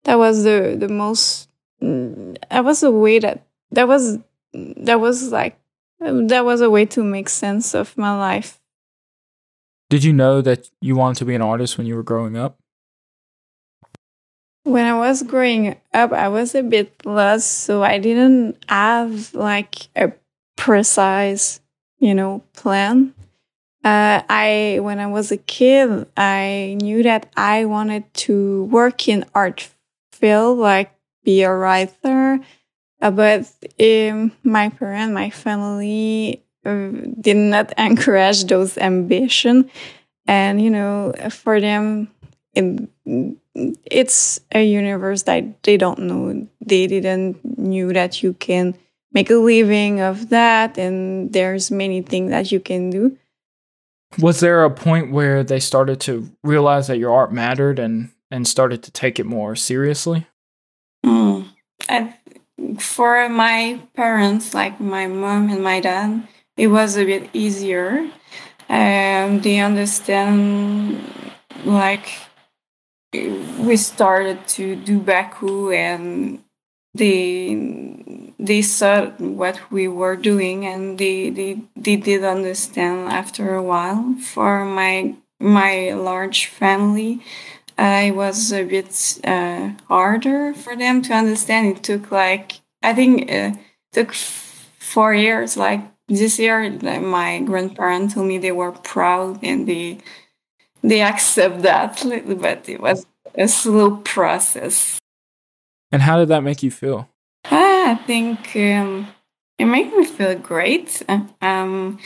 that 0.05 0.19
was 0.19 0.43
the 0.43 0.77
the 0.79 0.89
most. 0.89 1.49
Mm, 1.81 2.37
that 2.51 2.65
was 2.65 2.83
a 2.83 2.91
way 2.91 3.21
that 3.21 3.47
that 3.71 3.87
was 3.87 4.19
that 4.53 5.01
was 5.01 5.31
like 5.31 5.57
that 6.01 6.45
was 6.45 6.61
a 6.61 6.69
way 6.69 6.85
to 6.87 7.05
make 7.05 7.29
sense 7.29 7.75
of 7.75 7.97
my 7.97 8.19
life. 8.19 8.61
Did 9.89 10.05
you 10.05 10.13
know 10.13 10.43
that 10.43 10.69
you 10.81 10.97
wanted 10.97 11.19
to 11.19 11.25
be 11.25 11.35
an 11.35 11.43
artist 11.43 11.79
when 11.79 11.87
you 11.87 11.95
were 11.95 12.03
growing 12.03 12.37
up? 12.37 12.59
When 14.65 14.85
I 14.85 14.99
was 14.99 15.23
growing 15.23 15.77
up, 15.95 16.13
I 16.13 16.29
was 16.29 16.55
a 16.55 16.63
bit 16.63 16.93
lost, 17.07 17.65
so 17.65 17.83
I 17.83 17.99
didn't 17.99 18.63
have 18.69 19.33
like 19.33 19.89
a 19.97 20.13
precise, 20.57 21.61
you 21.99 22.15
know, 22.15 22.43
plan. 22.53 23.15
Uh, 23.85 24.23
I 24.29 24.81
when 24.83 24.99
I 24.99 25.07
was 25.07 25.31
a 25.31 25.37
kid, 25.37 26.07
I 26.17 26.77
knew 26.81 27.03
that 27.05 27.31
I 27.37 27.65
wanted 27.65 28.13
to 28.27 28.65
work 28.65 29.07
in 29.09 29.25
art 29.35 29.69
field, 30.13 30.59
like 30.59 30.93
be 31.25 31.43
a 31.43 31.53
writer. 31.53 32.41
Uh, 33.01 33.11
but 33.13 33.47
um, 33.81 34.33
my 34.43 34.71
parent, 34.71 35.13
my 35.13 35.31
family 35.31 36.43
uh, 36.65 36.91
did 37.21 37.37
not 37.37 37.73
encourage 37.79 38.45
those 38.45 38.77
ambition, 38.79 39.71
and 40.27 40.61
you 40.61 40.71
know, 40.71 41.13
for 41.31 41.61
them, 41.61 42.09
it, 42.55 42.89
it's 43.85 44.41
a 44.53 44.65
universe 44.65 45.23
that 45.25 45.63
they 45.63 45.77
don't 45.77 46.01
know. 46.01 46.49
They 46.61 46.87
didn't 46.89 47.59
knew 47.59 47.93
that 47.93 48.23
you 48.23 48.35
can 48.35 48.75
make 49.13 49.31
a 49.31 49.37
living 49.37 50.01
of 50.01 50.31
that, 50.31 50.79
and 50.79 51.33
there's 51.33 51.71
many 51.71 52.03
things 52.03 52.31
that 52.31 52.51
you 52.51 52.61
can 52.61 52.91
do. 52.91 53.17
Was 54.19 54.41
there 54.41 54.65
a 54.65 54.71
point 54.71 55.13
where 55.13 55.45
they 55.45 55.61
started 55.61 56.01
to 56.01 56.31
realize 56.43 56.87
that 56.87 56.99
your 56.99 57.13
art 57.13 57.33
mattered 57.33 57.79
and 57.79 58.11
and 58.31 58.47
started 58.47 58.83
to 58.83 58.91
take 58.91 59.19
it 59.19 59.27
more 59.27 59.57
seriously? 59.57 60.27
Mm. 61.05 61.49
I, 61.89 62.15
for 62.79 63.29
my 63.29 63.81
parents, 63.95 64.55
like 64.55 64.81
my 64.81 65.07
mom 65.07 65.51
and 65.51 65.63
my 65.63 65.81
dad, 65.81 66.27
it 66.57 66.69
was 66.69 66.97
a 66.97 67.05
bit 67.05 67.31
easier. 67.33 68.11
Um, 68.69 69.41
they 69.41 69.61
understand 69.61 71.03
like 71.65 72.09
we 73.13 73.77
started 73.77 74.47
to 74.49 74.77
do 74.77 74.99
baku 75.01 75.71
and 75.71 76.43
they 76.99 78.33
they 78.39 78.63
saw 78.63 79.07
what 79.19 79.61
we 79.71 79.89
were 79.89 80.17
doing 80.17 80.67
and 80.67 80.99
they 80.99 81.31
they, 81.31 81.61
they 81.77 81.97
did 81.97 82.25
understand 82.25 83.11
after 83.13 83.55
a 83.55 83.63
while 83.63 84.15
for 84.23 84.65
my 84.65 85.15
my 85.41 85.93
large 85.93 86.47
family 86.47 87.21
it 87.79 88.15
was 88.15 88.53
a 88.53 88.65
bit 88.65 89.19
uh, 89.25 89.71
harder 89.89 90.53
for 90.55 90.77
them 90.77 91.03
to 91.03 91.13
understand 91.15 91.67
it 91.77 91.83
took 91.83 92.11
like 92.11 92.61
i 92.83 92.93
think 92.93 93.31
it 93.31 93.55
uh, 93.55 93.57
took 93.93 94.13
four 94.15 95.15
years 95.15 95.57
like 95.57 95.81
this 96.09 96.39
year 96.39 96.71
my 97.01 97.41
grandparents 97.41 98.15
told 98.15 98.27
me 98.27 98.39
they 98.39 98.53
were 98.53 98.73
proud 98.73 99.39
and 99.43 99.69
they 99.69 99.99
they 100.83 101.03
accept 101.03 101.63
that 101.63 102.03
bit. 102.43 102.69
It 102.69 102.81
was 102.81 103.07
a 103.35 103.49
slow 103.49 103.97
process. 103.99 104.98
And 105.91 106.03
how 106.03 106.19
did 106.19 106.29
that 106.29 106.43
make 106.43 106.63
you 106.63 106.71
feel? 106.71 107.09
Ah, 107.47 107.93
I 107.93 107.95
think 107.95 108.55
um, 108.57 109.09
it 109.59 109.65
made 109.65 109.93
me 109.93 110.05
feel 110.05 110.39
great 110.39 111.03
um, 111.41 111.99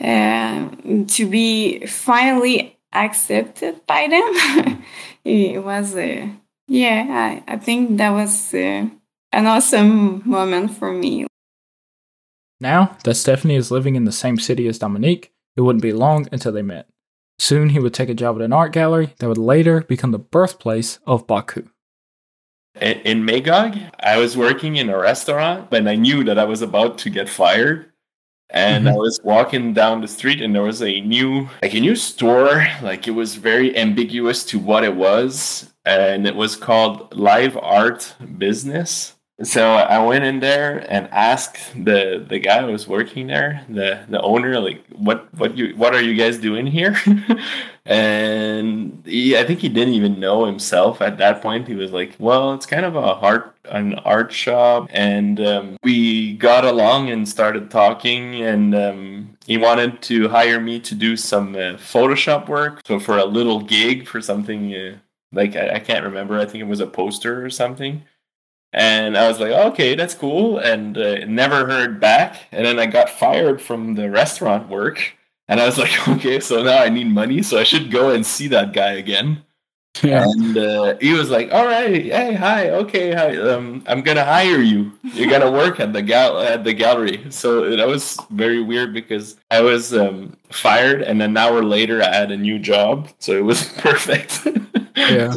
uh, 0.00 0.68
to 1.06 1.28
be 1.28 1.86
finally 1.86 2.78
accepted 2.92 3.86
by 3.86 4.08
them. 4.08 4.82
it 5.24 5.62
was, 5.62 5.94
uh, 5.94 6.28
yeah, 6.68 7.42
I, 7.46 7.54
I 7.54 7.56
think 7.56 7.98
that 7.98 8.10
was 8.10 8.54
uh, 8.54 8.88
an 9.32 9.46
awesome 9.46 10.22
moment 10.28 10.76
for 10.76 10.92
me. 10.92 11.26
Now 12.60 12.96
that 13.04 13.14
Stephanie 13.14 13.56
is 13.56 13.70
living 13.70 13.94
in 13.94 14.04
the 14.04 14.12
same 14.12 14.38
city 14.38 14.66
as 14.66 14.78
Dominique, 14.78 15.32
it 15.56 15.62
wouldn't 15.62 15.82
be 15.82 15.92
long 15.92 16.26
until 16.32 16.52
they 16.52 16.62
met. 16.62 16.88
Soon 17.38 17.70
he 17.70 17.78
would 17.78 17.94
take 17.94 18.08
a 18.08 18.14
job 18.14 18.36
at 18.36 18.42
an 18.42 18.52
art 18.52 18.72
gallery 18.72 19.14
that 19.18 19.28
would 19.28 19.38
later 19.38 19.82
become 19.82 20.10
the 20.10 20.18
birthplace 20.18 20.98
of 21.06 21.26
Baku. 21.26 21.68
In 22.80 23.24
Magog, 23.24 23.76
I 24.00 24.18
was 24.18 24.36
working 24.36 24.76
in 24.76 24.88
a 24.90 24.98
restaurant 24.98 25.72
and 25.72 25.88
I 25.88 25.94
knew 25.94 26.24
that 26.24 26.38
I 26.38 26.44
was 26.44 26.62
about 26.62 26.98
to 26.98 27.10
get 27.10 27.28
fired. 27.28 27.92
And 28.50 28.86
mm-hmm. 28.86 28.94
I 28.94 28.98
was 28.98 29.20
walking 29.22 29.74
down 29.74 30.00
the 30.00 30.08
street 30.08 30.40
and 30.40 30.54
there 30.54 30.62
was 30.62 30.82
a 30.82 31.00
new 31.02 31.48
like 31.62 31.74
a 31.74 31.80
new 31.80 31.94
store, 31.94 32.66
like 32.82 33.06
it 33.06 33.10
was 33.10 33.34
very 33.34 33.76
ambiguous 33.76 34.42
to 34.46 34.58
what 34.58 34.84
it 34.84 34.96
was. 34.96 35.70
And 35.84 36.26
it 36.26 36.34
was 36.34 36.56
called 36.56 37.14
Live 37.14 37.56
Art 37.58 38.14
Business. 38.38 39.14
So 39.42 39.74
I 39.74 40.04
went 40.04 40.24
in 40.24 40.40
there 40.40 40.84
and 40.90 41.08
asked 41.12 41.58
the 41.84 42.24
the 42.28 42.40
guy 42.40 42.62
who 42.62 42.72
was 42.72 42.88
working 42.88 43.28
there, 43.28 43.64
the 43.68 44.04
the 44.08 44.20
owner, 44.20 44.58
like, 44.58 44.84
what 44.88 45.32
what 45.34 45.56
you 45.56 45.76
what 45.76 45.94
are 45.94 46.02
you 46.02 46.14
guys 46.14 46.38
doing 46.38 46.66
here? 46.66 46.96
and 47.88 49.02
he, 49.06 49.36
I 49.36 49.44
think 49.44 49.60
he 49.60 49.68
didn't 49.68 49.94
even 49.94 50.20
know 50.20 50.44
himself 50.44 51.00
at 51.00 51.18
that 51.18 51.42
point. 51.42 51.66
He 51.66 51.74
was 51.74 51.90
like, 51.90 52.14
well, 52.18 52.52
it's 52.54 52.66
kind 52.66 52.84
of 52.84 52.94
a 52.94 53.00
art 53.00 53.56
an 53.64 53.94
art 54.00 54.32
shop, 54.32 54.88
and 54.92 55.40
um, 55.40 55.76
we 55.82 56.34
got 56.34 56.64
along 56.64 57.10
and 57.10 57.28
started 57.28 57.70
talking, 57.70 58.42
and 58.42 58.74
um, 58.74 59.36
he 59.46 59.56
wanted 59.56 60.02
to 60.02 60.28
hire 60.28 60.60
me 60.60 60.78
to 60.80 60.94
do 60.94 61.16
some 61.16 61.54
uh, 61.54 61.74
Photoshop 61.78 62.48
work, 62.48 62.82
so 62.86 63.00
for 63.00 63.18
a 63.18 63.24
little 63.24 63.62
gig 63.62 64.06
for 64.06 64.20
something. 64.20 64.74
Uh, 64.74 64.98
like 65.32 65.56
I, 65.56 65.76
I 65.76 65.78
can't 65.80 66.04
remember. 66.04 66.38
I 66.38 66.46
think 66.46 66.62
it 66.62 66.68
was 66.68 66.80
a 66.80 66.86
poster 66.86 67.44
or 67.44 67.50
something 67.50 68.02
and 68.72 69.16
I 69.16 69.28
was 69.28 69.40
like, 69.40 69.52
okay, 69.52 69.94
that's 69.94 70.14
cool. 70.14 70.58
And 70.58 70.96
uh, 70.96 71.24
never 71.26 71.66
heard 71.66 72.00
back. 72.00 72.36
And 72.52 72.66
then 72.66 72.78
I 72.78 72.86
got 72.86 73.08
fired 73.08 73.62
from 73.62 73.94
the 73.94 74.10
restaurant 74.10 74.68
work. 74.68 75.14
And 75.48 75.60
I 75.60 75.66
was 75.66 75.78
like, 75.78 76.08
okay, 76.16 76.40
so 76.40 76.62
now 76.62 76.82
I 76.82 76.88
need 76.88 77.08
money. 77.08 77.42
So 77.42 77.58
I 77.58 77.64
should 77.64 77.90
go 77.90 78.10
and 78.10 78.24
see 78.24 78.48
that 78.48 78.72
guy 78.72 78.92
again. 78.92 79.42
Yeah. 80.02 80.24
And 80.24 80.56
uh, 80.56 80.96
he 81.00 81.12
was 81.12 81.28
like, 81.28 81.50
all 81.50 81.66
right, 81.66 82.04
hey, 82.04 82.34
hi, 82.34 82.70
okay, 82.70 83.12
hi, 83.12 83.36
um, 83.36 83.82
I'm 83.88 84.02
going 84.02 84.16
to 84.16 84.24
hire 84.24 84.60
you. 84.60 84.92
You're 85.02 85.40
to 85.40 85.50
work 85.50 85.80
at 85.80 85.92
the, 85.92 86.02
gal- 86.02 86.38
at 86.38 86.62
the 86.62 86.72
gallery. 86.72 87.26
So 87.30 87.74
that 87.74 87.88
was 87.88 88.16
very 88.30 88.62
weird 88.62 88.92
because 88.92 89.36
I 89.50 89.60
was 89.60 89.92
um, 89.92 90.36
fired. 90.50 91.02
And 91.02 91.20
an 91.20 91.36
hour 91.36 91.64
later, 91.64 92.00
I 92.00 92.14
had 92.14 92.30
a 92.30 92.36
new 92.36 92.60
job. 92.60 93.08
So 93.18 93.32
it 93.32 93.44
was 93.44 93.64
perfect. 93.78 94.46
yeah 94.94 95.34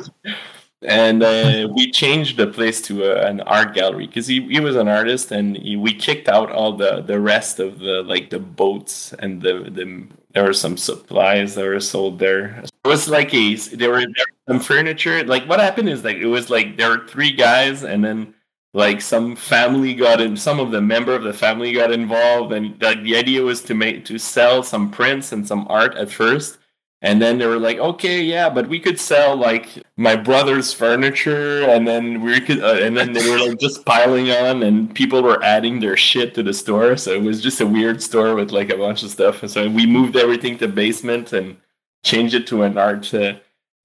and 0.81 1.21
uh, 1.21 1.67
we 1.73 1.91
changed 1.91 2.37
the 2.37 2.47
place 2.47 2.81
to 2.81 3.03
a, 3.03 3.27
an 3.27 3.41
art 3.41 3.73
gallery 3.73 4.07
because 4.07 4.27
he, 4.27 4.41
he 4.47 4.59
was 4.59 4.75
an 4.75 4.87
artist 4.87 5.31
and 5.31 5.57
he, 5.57 5.75
we 5.75 5.93
kicked 5.93 6.27
out 6.27 6.51
all 6.51 6.75
the 6.75 7.01
the 7.01 7.19
rest 7.19 7.59
of 7.59 7.79
the 7.79 8.01
like 8.03 8.29
the 8.29 8.39
boats 8.39 9.13
and 9.19 9.41
the 9.41 9.69
the 9.69 10.07
there 10.33 10.43
were 10.43 10.53
some 10.53 10.77
supplies 10.77 11.55
that 11.55 11.65
were 11.65 11.79
sold 11.79 12.19
there. 12.19 12.63
It 12.63 12.87
was 12.87 13.09
like 13.09 13.33
a 13.33 13.55
there 13.55 13.91
were, 13.91 14.05
some 14.47 14.59
furniture. 14.59 15.23
Like 15.23 15.45
what 15.47 15.59
happened 15.59 15.89
is 15.89 16.03
like 16.03 16.17
it 16.17 16.25
was 16.25 16.49
like 16.49 16.77
there 16.77 16.89
were 16.89 17.07
three 17.07 17.31
guys, 17.31 17.83
and 17.83 18.03
then 18.03 18.33
like 18.73 19.01
some 19.01 19.35
family 19.35 19.93
got 19.93 20.21
in. 20.21 20.37
Some 20.37 20.59
of 20.59 20.71
the 20.71 20.81
member 20.81 21.13
of 21.13 21.23
the 21.23 21.33
family 21.33 21.73
got 21.73 21.91
involved, 21.91 22.53
and 22.53 22.79
the, 22.79 22.95
the 23.01 23.17
idea 23.17 23.41
was 23.41 23.61
to 23.63 23.75
make 23.75 24.05
to 24.05 24.17
sell 24.17 24.63
some 24.63 24.89
prints 24.89 25.31
and 25.31 25.47
some 25.47 25.67
art 25.69 25.95
at 25.95 26.09
first. 26.09 26.57
And 27.03 27.19
then 27.19 27.39
they 27.39 27.47
were 27.47 27.57
like, 27.57 27.79
okay, 27.79 28.21
yeah, 28.21 28.47
but 28.47 28.69
we 28.69 28.79
could 28.79 28.99
sell 28.99 29.35
like 29.35 29.69
my 29.97 30.15
brother's 30.15 30.71
furniture, 30.71 31.63
and 31.63 31.87
then 31.87 32.21
we 32.21 32.39
could, 32.39 32.61
uh, 32.61 32.77
and 32.79 32.95
then 32.95 33.13
they 33.13 33.27
were 33.27 33.39
like 33.39 33.59
just 33.59 33.83
piling 33.85 34.29
on, 34.29 34.61
and 34.61 34.93
people 34.93 35.23
were 35.23 35.43
adding 35.43 35.79
their 35.79 35.97
shit 35.97 36.35
to 36.35 36.43
the 36.43 36.53
store. 36.53 36.95
So 36.97 37.11
it 37.11 37.23
was 37.23 37.41
just 37.41 37.59
a 37.59 37.65
weird 37.65 38.03
store 38.03 38.35
with 38.35 38.51
like 38.51 38.69
a 38.69 38.77
bunch 38.77 39.01
of 39.01 39.09
stuff. 39.09 39.41
And 39.41 39.51
so 39.51 39.67
we 39.67 39.87
moved 39.87 40.15
everything 40.15 40.59
to 40.59 40.67
basement 40.67 41.33
and 41.33 41.57
changed 42.03 42.35
it 42.35 42.45
to 42.47 42.61
an 42.63 42.77
art, 42.77 43.11
uh, 43.15 43.33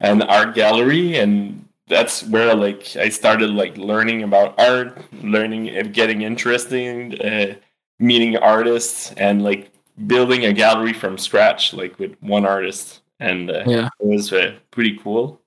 an 0.01 0.21
art 0.21 0.55
gallery, 0.55 1.17
and 1.17 1.67
that's 1.89 2.23
where 2.25 2.55
like 2.55 2.97
I 2.97 3.09
started 3.09 3.49
like 3.49 3.79
learning 3.79 4.25
about 4.25 4.61
art, 4.61 4.99
learning 5.23 5.71
and 5.71 5.95
getting 5.95 6.21
interested, 6.21 7.25
uh, 7.25 7.55
meeting 7.99 8.37
artists, 8.37 9.13
and 9.13 9.43
like 9.43 9.71
building 10.07 10.45
a 10.45 10.53
gallery 10.53 10.93
from 10.93 11.17
scratch, 11.17 11.73
like 11.73 11.99
with 11.99 12.15
one 12.21 12.45
artist 12.45 13.01
and 13.21 13.51
uh, 13.51 13.65
Yeah. 13.67 13.89
it 14.01 14.07
was 14.07 14.33
uh, 14.33 14.55
pretty 14.71 14.97
cool. 14.99 15.41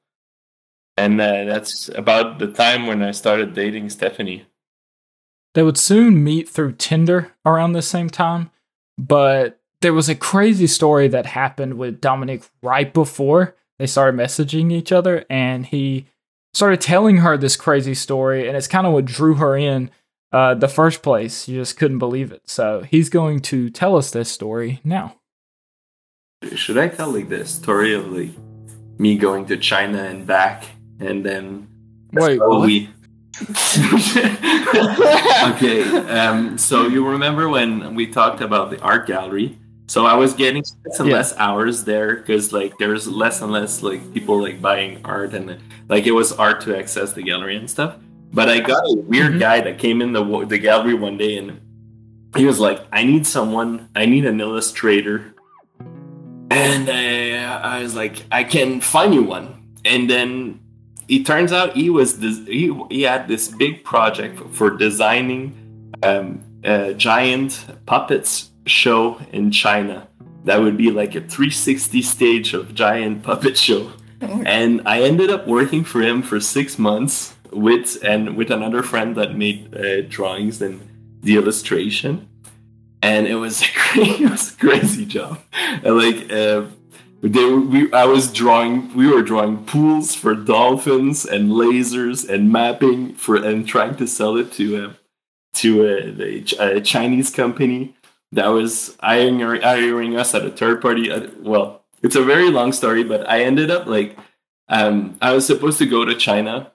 And 0.98 1.20
uh, 1.22 1.46
that's 1.46 1.90
about 1.90 2.40
the 2.40 2.48
time 2.48 2.86
when 2.88 3.02
I 3.02 3.12
started 3.12 3.54
dating 3.54 3.90
Stephanie. 3.90 4.46
They 5.56 5.64
would 5.64 5.78
soon 5.78 6.24
meet 6.24 6.48
through 6.50 6.74
Tinder 6.74 7.32
around 7.46 7.72
the 7.74 7.82
same 7.82 8.10
time, 8.10 8.52
but 8.98 9.60
there 9.82 9.94
was 9.94 10.10
a 10.10 10.16
crazy 10.16 10.68
story 10.68 11.08
that 11.08 11.26
happened 11.26 11.76
with 11.78 12.02
Dominic 12.02 12.44
right 12.62 12.94
before 12.94 13.56
they 13.80 13.88
started 13.88 14.20
messaging 14.20 14.72
each 14.74 14.92
other, 14.92 15.26
and 15.30 15.66
he 15.66 16.06
started 16.54 16.82
telling 16.82 17.18
her 17.18 17.38
this 17.38 17.56
crazy 17.56 17.94
story, 17.96 18.48
and 18.48 18.58
it's 18.58 18.68
kind 18.68 18.86
of 18.86 18.92
what 18.94 19.06
drew 19.06 19.36
her 19.36 19.56
in 19.56 19.90
uh, 20.34 20.54
the 20.54 20.68
first 20.68 21.02
place. 21.02 21.48
You 21.48 21.60
just 21.62 21.78
couldn't 21.78 22.00
believe 22.00 22.32
it. 22.34 22.42
So 22.46 22.82
he's 22.82 23.10
going 23.10 23.40
to 23.42 23.70
tell 23.70 23.96
us 23.96 24.12
this 24.12 24.30
story 24.30 24.82
now. 24.84 25.16
Should 26.56 26.78
I 26.78 26.88
tell 26.88 27.12
like 27.12 27.28
the 27.28 27.46
story 27.46 27.94
of 27.94 28.10
like 28.12 28.30
me 28.98 29.18
going 29.18 29.46
to 29.48 29.58
China 29.58 30.04
and 30.04 30.26
back, 30.26 30.64
and 31.00 31.26
then 31.26 31.68
Wait, 32.14 32.40
what? 32.40 32.66
we. 32.66 32.90
okay, 35.52 35.84
um, 36.10 36.58
so 36.58 36.88
you 36.88 37.06
remember 37.08 37.48
when 37.50 37.94
we 37.94 38.08
talked 38.08 38.40
about 38.42 38.70
the 38.70 38.80
art 38.82 39.06
gallery? 39.06 39.58
So 39.88 40.06
I 40.06 40.14
was 40.16 40.34
getting 40.34 40.64
less 40.86 41.00
and 41.00 41.10
Yeah. 41.10 41.16
less 41.16 41.36
hours 41.38 41.84
there 41.84 42.16
because 42.16 42.54
like 42.54 42.78
there's 42.78 43.06
less 43.08 43.42
and 43.42 43.52
less 43.52 43.84
like 43.84 44.14
people 44.14 44.42
like 44.42 44.62
buying 44.62 45.02
art 45.04 45.34
and 45.34 45.58
like 45.90 46.06
it 46.08 46.12
was 46.12 46.32
art 46.32 46.62
to 46.62 46.78
access 46.78 47.12
the 47.12 47.22
gallery 47.24 47.58
and 47.58 47.70
stuff. 47.70 47.96
But 48.32 48.48
I 48.48 48.60
got 48.62 48.82
a 48.86 48.96
weird 48.96 49.34
Mhm. 49.34 49.40
guy 49.40 49.60
that 49.62 49.78
came 49.78 50.02
in 50.02 50.14
the 50.14 50.24
the 50.46 50.58
gallery 50.58 50.94
one 50.94 51.18
day 51.18 51.38
and 51.38 51.60
he 52.38 52.46
was 52.46 52.60
like, 52.62 52.80
"I 52.94 53.04
need 53.04 53.28
someone. 53.28 53.90
I 53.96 54.06
need 54.06 54.26
an 54.26 54.40
illustrator." 54.40 55.34
And 56.52 56.90
I, 56.90 57.78
I 57.78 57.84
was 57.84 57.96
like, 57.96 58.26
"I 58.32 58.44
can 58.44 58.82
find 58.82 59.14
you 59.14 59.24
one." 59.24 59.56
And 59.86 60.10
then 60.10 60.60
it 61.10 61.26
turns 61.26 61.52
out 61.52 61.76
he 61.76 61.90
was 61.90 62.20
this, 62.20 62.38
he, 62.46 62.72
he 62.90 63.02
had 63.02 63.28
this 63.28 63.48
big 63.50 63.84
project 63.84 64.40
for 64.52 64.70
designing 64.70 65.94
um, 66.04 66.44
a 66.64 66.94
giant 66.94 67.66
puppets 67.86 68.52
show 68.66 69.20
in 69.32 69.52
China. 69.52 70.08
That 70.46 70.62
would 70.62 70.78
be 70.78 70.92
like 70.92 71.16
a 71.16 71.22
360 71.22 72.02
stage 72.02 72.54
of 72.54 72.74
giant 72.74 73.24
puppet 73.24 73.58
show. 73.58 73.92
And 74.22 74.82
I 74.86 75.04
ended 75.04 75.30
up 75.30 75.48
working 75.48 75.86
for 75.86 76.02
him 76.02 76.22
for 76.22 76.42
six 76.42 76.78
months 76.78 77.36
with 77.54 78.04
and 78.04 78.36
with 78.36 78.52
another 78.52 78.84
friend 78.84 79.16
that 79.16 79.36
made 79.36 79.74
uh, 79.74 80.02
drawings 80.02 80.62
and 80.62 80.82
the 81.22 81.38
illustration. 81.38 82.28
And 83.02 83.28
it 83.28 83.36
was 83.36 83.62
a 83.64 83.68
crazy, 83.76 84.24
it 84.24 84.32
was 84.32 84.54
a 84.54 84.58
crazy 84.58 85.06
job. 85.06 85.40
And 85.54 85.98
like 85.98 86.32
uh, 86.32 86.66
they 87.22 87.54
we, 87.54 87.92
I 87.94 88.06
was 88.06 88.32
drawing, 88.32 88.94
we 88.96 89.08
were 89.08 89.22
drawing 89.22 89.66
pools 89.66 90.16
for 90.16 90.36
dolphins 90.36 91.26
and 91.26 91.52
lasers 91.52 92.28
and 92.28 92.52
mapping 92.52 93.16
for 93.16 93.36
and 93.36 93.68
trying 93.68 93.96
to 93.98 94.08
sell 94.08 94.38
it 94.38 94.52
to 94.54 94.86
uh, 94.86 94.94
to 95.56 95.86
uh, 95.86 96.02
the 96.16 96.56
a 96.60 96.82
Chinese 96.82 97.30
company 97.30 97.96
that 98.32 98.48
was 98.48 98.96
hiring, 99.02 99.40
hiring 99.62 100.16
us 100.16 100.36
at 100.36 100.46
a 100.46 100.52
third 100.52 100.82
party. 100.82 101.12
Uh, 101.12 101.28
well, 101.40 101.84
it's 102.02 102.16
a 102.16 102.24
very 102.24 102.50
long 102.50 102.72
story, 102.72 103.04
but 103.04 103.28
I 103.30 103.42
ended 103.42 103.72
up 103.72 103.86
like 103.86 104.18
um, 104.70 105.18
I 105.22 105.34
was 105.34 105.46
supposed 105.46 105.80
to 105.80 105.86
go 105.86 106.06
to 106.06 106.16
China, 106.16 106.72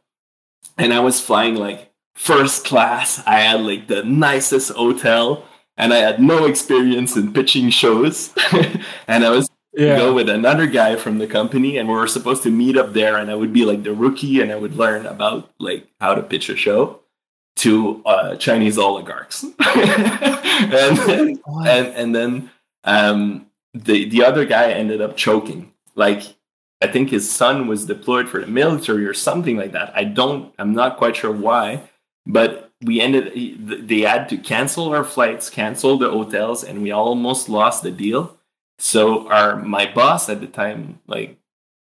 and 0.76 0.92
I 0.92 1.00
was 1.00 1.20
flying 1.20 1.54
like 1.54 1.92
first 2.14 2.64
class. 2.64 3.22
I 3.26 3.40
had 3.40 3.60
like 3.60 3.86
the 3.86 4.02
nicest 4.02 4.72
hotel, 4.72 5.44
and 5.76 5.92
I 5.92 5.98
had 5.98 6.20
no 6.20 6.46
experience 6.46 7.16
in 7.16 7.32
pitching 7.32 7.70
shows, 7.70 8.32
and 9.08 9.24
I 9.24 9.30
was 9.30 9.48
Yeah. 9.76 9.96
go 9.98 10.14
with 10.14 10.28
another 10.28 10.66
guy 10.66 10.94
from 10.96 11.18
the 11.18 11.26
company 11.26 11.78
and 11.78 11.88
we 11.88 11.94
were 11.96 12.06
supposed 12.06 12.42
to 12.44 12.50
meet 12.50 12.76
up 12.76 12.92
there 12.92 13.16
and 13.18 13.28
i 13.28 13.34
would 13.34 13.52
be 13.52 13.64
like 13.64 13.82
the 13.82 13.92
rookie 13.92 14.40
and 14.40 14.52
i 14.52 14.54
would 14.54 14.76
learn 14.76 15.04
about 15.04 15.50
like 15.58 15.82
how 16.00 16.14
to 16.14 16.22
pitch 16.22 16.48
a 16.48 16.54
show 16.54 17.00
to 17.56 18.00
uh, 18.06 18.36
chinese 18.36 18.78
oligarchs. 18.78 19.44
And, 20.54 20.98
and 21.66 21.88
and 22.00 22.14
then 22.14 22.50
um, 22.84 23.46
the 23.72 24.08
the 24.08 24.24
other 24.24 24.44
guy 24.44 24.70
ended 24.70 25.00
up 25.02 25.16
choking. 25.16 25.72
Like 25.96 26.22
i 26.82 26.86
think 26.86 27.10
his 27.10 27.26
son 27.30 27.66
was 27.66 27.86
deployed 27.86 28.28
for 28.28 28.40
the 28.40 28.46
military 28.46 29.04
or 29.06 29.14
something 29.14 29.56
like 29.56 29.72
that. 29.72 29.90
I 29.96 30.04
don't 30.04 30.52
i'm 30.60 30.72
not 30.72 30.98
quite 30.98 31.16
sure 31.16 31.32
why 31.32 31.82
but 32.26 32.70
we 32.84 33.00
ended 33.00 33.32
they 33.88 34.00
had 34.00 34.28
to 34.28 34.36
cancel 34.36 34.92
our 34.94 35.04
flights 35.04 35.50
cancel 35.50 35.98
the 35.98 36.10
hotels 36.10 36.62
and 36.64 36.82
we 36.82 36.90
almost 36.90 37.48
lost 37.48 37.82
the 37.82 37.90
deal 37.90 38.36
so 38.78 39.28
our 39.30 39.56
my 39.56 39.90
boss 39.92 40.28
at 40.28 40.40
the 40.40 40.46
time, 40.46 41.00
like 41.06 41.38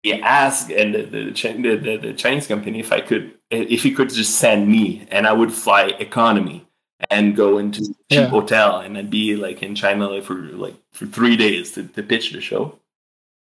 he 0.04 0.14
asked 0.14 0.72
and 0.72 0.96
the 0.96 1.04
the, 1.04 1.76
the, 1.76 1.98
the, 1.98 2.14
Chinese 2.14 2.48
company 2.48 2.80
if 2.80 2.92
I 2.92 3.02
could 3.02 3.34
if 3.52 3.84
he 3.84 3.92
could 3.92 4.10
just 4.10 4.36
send 4.40 4.68
me 4.68 5.06
and 5.12 5.28
I 5.28 5.34
would 5.34 5.54
fly 5.54 5.94
economy 6.00 6.66
and 7.10 7.36
go 7.36 7.58
into 7.58 7.82
cheap 7.82 7.96
Yeah. 8.10 8.28
hotel 8.28 8.80
and 8.80 8.98
I'd 8.98 9.10
be 9.10 9.36
like 9.36 9.62
in 9.62 9.76
China 9.76 10.10
like, 10.10 10.24
for 10.24 10.36
like 10.36 10.76
for 10.94 11.06
three 11.06 11.36
days 11.36 11.74
to, 11.74 11.84
to 11.84 12.04
pitch 12.04 12.32
the 12.32 12.42
show. 12.42 12.80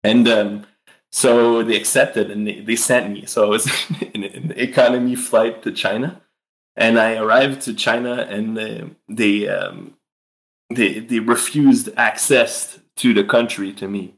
And 0.04 0.28
um 0.28 0.66
so 1.12 1.62
they 1.64 1.78
accepted 1.78 2.32
and 2.32 2.48
they, 2.48 2.62
they 2.62 2.76
sent 2.76 3.12
me. 3.14 3.26
So 3.26 3.46
I 3.46 3.50
was 3.50 3.68
in 4.14 4.24
an 4.24 4.54
economy 4.56 5.16
flight 5.16 5.62
to 5.64 5.72
China. 5.72 6.22
And 6.76 7.00
I 7.00 7.16
arrived 7.16 7.62
to 7.64 7.74
China 7.74 8.14
and 8.30 8.58
uh, 8.58 8.86
they 9.08 9.48
um, 9.48 9.96
they 10.70 11.00
they 11.00 11.20
refused 11.20 11.90
access 11.98 12.80
to 12.98 13.14
the 13.14 13.24
country 13.24 13.72
to 13.74 13.88
me. 13.88 14.16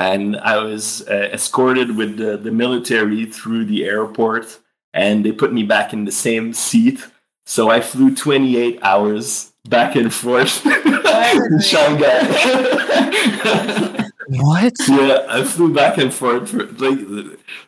And 0.00 0.36
i 0.36 0.56
was 0.58 1.02
uh, 1.08 1.28
escorted 1.32 1.96
with 1.96 2.18
the, 2.18 2.36
the 2.36 2.52
military 2.52 3.26
through 3.26 3.64
the 3.64 3.84
airport 3.84 4.60
and 4.94 5.24
they 5.24 5.32
put 5.32 5.52
me 5.52 5.64
back 5.64 5.92
in 5.92 6.04
the 6.04 6.12
same 6.12 6.52
seat. 6.52 7.06
So 7.46 7.70
i 7.70 7.80
flew 7.80 8.14
28 8.14 8.78
hours 8.82 9.52
back 9.68 9.96
and 9.96 10.12
forth 10.12 10.64
in 10.66 11.60
shanghai 11.60 12.18
What? 14.30 14.74
yeah, 14.88 15.24
I 15.28 15.42
flew 15.42 15.72
back 15.72 15.96
and 15.96 16.12
forth 16.12 16.50
for 16.50 16.64
like 16.66 16.98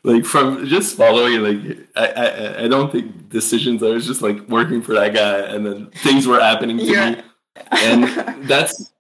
like 0.03 0.25
from 0.27 0.67
just 0.67 0.95
following 0.97 1.41
like 1.43 1.79
I, 1.97 2.07
I 2.09 2.65
I 2.65 2.69
don't 2.69 2.93
think 2.93 3.31
decisions. 3.31 3.83
I 3.83 3.89
was 3.89 4.07
just 4.07 4.21
like 4.21 4.47
working 4.49 4.83
for 4.83 4.93
that 4.95 5.15
guy, 5.15 5.39
and 5.39 5.65
then 5.65 5.91
things 6.03 6.27
were 6.27 6.39
happening 6.41 6.77
to 6.79 6.85
Yeah. 6.85 7.11
me, 7.13 7.23
and 7.73 8.05
that's 8.47 8.93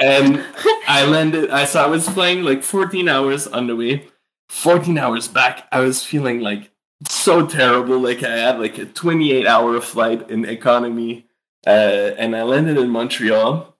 and 0.00 0.44
I 0.86 1.04
landed. 1.06 1.50
I 1.50 1.64
saw 1.64 1.84
I 1.84 1.88
was 1.88 2.08
flying 2.08 2.44
like 2.44 2.62
14 2.62 3.08
hours 3.08 3.48
on 3.48 3.66
the 3.66 3.74
way, 3.74 4.06
14 4.48 4.96
hours 4.96 5.26
back. 5.26 5.66
I 5.72 5.80
was 5.80 6.04
feeling 6.04 6.40
like 6.40 6.70
so 7.08 7.46
terrible. 7.46 7.98
Like 7.98 8.22
I 8.22 8.36
had 8.36 8.60
like 8.60 8.78
a 8.78 8.84
28 8.86 9.44
hour 9.46 9.80
flight 9.80 10.30
in 10.30 10.44
economy, 10.44 11.26
uh, 11.66 11.70
and 12.16 12.36
I 12.36 12.42
landed 12.44 12.78
in 12.78 12.90
Montreal. 12.90 13.74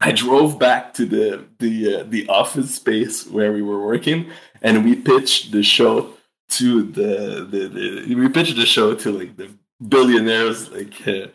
I 0.02 0.12
drove 0.12 0.58
back 0.58 0.94
to 0.94 1.06
the 1.06 1.44
the 1.58 1.96
uh, 1.96 2.04
the 2.04 2.26
office 2.28 2.74
space 2.74 3.26
where 3.26 3.52
we 3.52 3.62
were 3.62 3.84
working, 3.84 4.30
and 4.62 4.84
we 4.84 4.94
pitched 4.96 5.52
the 5.52 5.62
show 5.62 6.14
to 6.50 6.82
the 6.82 7.46
the, 7.50 7.68
the 7.68 8.14
we 8.14 8.28
pitched 8.28 8.56
the 8.56 8.66
show 8.66 8.94
to 8.94 9.10
like 9.12 9.36
the 9.36 9.50
billionaires 9.86 10.70
like 10.70 11.06
uh, 11.06 11.26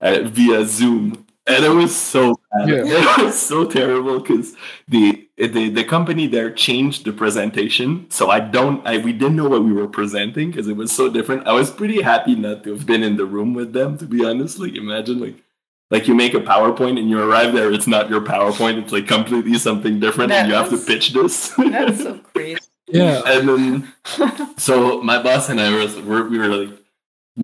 uh, 0.00 0.20
via 0.24 0.64
Zoom, 0.64 1.26
and 1.46 1.64
it 1.64 1.70
was 1.70 1.94
so 1.94 2.38
bad. 2.52 2.68
Yeah. 2.68 3.16
It 3.18 3.24
was 3.24 3.40
so 3.42 3.64
terrible 3.64 4.20
because 4.20 4.54
the 4.86 5.28
the 5.36 5.68
the 5.70 5.84
company 5.84 6.28
there 6.28 6.52
changed 6.52 7.04
the 7.04 7.12
presentation, 7.12 8.08
so 8.08 8.30
I 8.30 8.38
don't 8.38 8.86
I 8.86 8.98
we 8.98 9.12
didn't 9.12 9.36
know 9.36 9.48
what 9.48 9.64
we 9.64 9.72
were 9.72 9.88
presenting 9.88 10.50
because 10.50 10.68
it 10.68 10.76
was 10.76 10.92
so 10.92 11.10
different. 11.10 11.48
I 11.48 11.52
was 11.54 11.70
pretty 11.72 12.02
happy 12.02 12.36
not 12.36 12.62
to 12.64 12.70
have 12.70 12.86
been 12.86 13.02
in 13.02 13.16
the 13.16 13.26
room 13.26 13.52
with 13.54 13.72
them, 13.72 13.98
to 13.98 14.06
be 14.06 14.24
honest. 14.24 14.60
Like 14.60 14.74
imagine 14.76 15.18
like 15.20 15.41
like 15.92 16.08
you 16.08 16.14
make 16.14 16.32
a 16.32 16.40
PowerPoint 16.40 16.98
and 16.98 17.10
you 17.10 17.20
arrive 17.20 17.52
there, 17.52 17.70
it's 17.70 17.86
not 17.86 18.08
your 18.08 18.22
PowerPoint, 18.22 18.82
it's 18.82 18.92
like 18.92 19.06
completely 19.06 19.58
something 19.58 20.00
different, 20.00 20.32
and 20.32 20.48
you 20.48 20.54
have 20.54 20.70
to 20.70 20.78
pitch 20.78 21.12
this. 21.12 21.48
That's 21.56 22.02
so 22.02 22.18
crazy. 22.18 22.58
Yeah. 22.88 23.22
and 23.26 23.48
then 23.48 23.92
so 24.58 25.00
my 25.02 25.22
boss 25.22 25.48
and 25.48 25.60
I 25.60 25.70
were, 25.70 26.02
were 26.02 26.28
we 26.28 26.38
were 26.38 26.48
like 26.48 26.78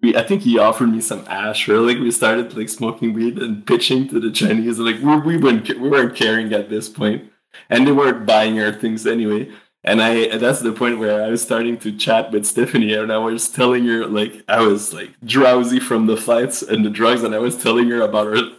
we 0.02 0.16
I 0.16 0.22
think 0.22 0.42
he 0.42 0.58
offered 0.58 0.88
me 0.88 1.00
some 1.00 1.24
ash 1.28 1.68
or 1.68 1.80
like 1.80 1.98
we 1.98 2.10
started 2.10 2.54
like 2.56 2.68
smoking 2.68 3.12
weed 3.12 3.38
and 3.38 3.66
pitching 3.66 4.08
to 4.08 4.20
the 4.20 4.30
Chinese 4.30 4.78
like 4.78 5.00
we 5.00 5.16
we 5.20 5.36
weren't 5.38 5.68
we 5.68 5.88
weren't 5.88 6.16
caring 6.16 6.52
at 6.52 6.68
this 6.68 6.88
point 6.88 7.30
and 7.70 7.86
they 7.86 7.92
weren't 7.92 8.26
buying 8.26 8.60
our 8.60 8.72
things 8.72 9.06
anyway 9.06 9.50
and 9.84 10.02
I 10.02 10.36
that's 10.38 10.60
the 10.60 10.72
point 10.72 10.98
where 10.98 11.24
I 11.24 11.28
was 11.28 11.42
starting 11.42 11.78
to 11.78 11.96
chat 11.96 12.32
with 12.32 12.46
Stephanie 12.46 12.92
and 12.94 13.12
I 13.12 13.18
was 13.18 13.48
telling 13.48 13.86
her 13.86 14.06
like 14.06 14.44
I 14.48 14.60
was 14.60 14.92
like 14.92 15.10
drowsy 15.24 15.80
from 15.80 16.06
the 16.06 16.16
flights 16.16 16.62
and 16.62 16.84
the 16.84 16.90
drugs 16.90 17.22
and 17.22 17.34
I 17.34 17.38
was 17.38 17.56
telling 17.56 17.88
her 17.90 18.00
about 18.02 18.26
her 18.26 18.50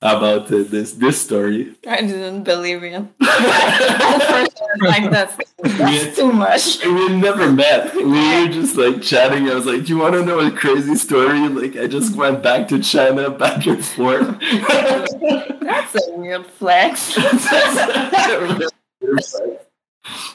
about 0.00 0.44
uh, 0.52 0.62
this 0.62 0.92
this 0.92 1.20
story 1.20 1.74
I 1.86 2.02
didn't 2.02 2.44
believe 2.44 2.84
it. 2.84 2.92
At 3.20 4.18
first, 4.22 4.60
I 4.60 4.76
was 4.80 4.80
like, 4.82 5.10
that's, 5.10 5.36
that's 5.76 6.16
too 6.16 6.32
much. 6.32 6.84
we 6.84 7.16
never 7.16 7.50
met. 7.50 7.94
We 7.94 8.02
were 8.04 8.48
just 8.48 8.76
like 8.76 9.02
chatting. 9.02 9.48
I 9.48 9.54
was 9.54 9.66
like, 9.66 9.84
"Do 9.84 9.88
you 9.88 9.98
want 9.98 10.14
to 10.14 10.24
know 10.24 10.38
a 10.38 10.50
crazy 10.50 10.94
story?" 10.94 11.48
Like, 11.48 11.76
I 11.76 11.88
just 11.88 12.14
went 12.16 12.42
back 12.42 12.68
to 12.68 12.78
China, 12.78 13.30
back 13.30 13.66
and 13.66 13.84
forth. 13.84 14.38
That's 15.60 16.06
a 16.06 16.12
weird 16.12 16.46
flex. 16.46 17.18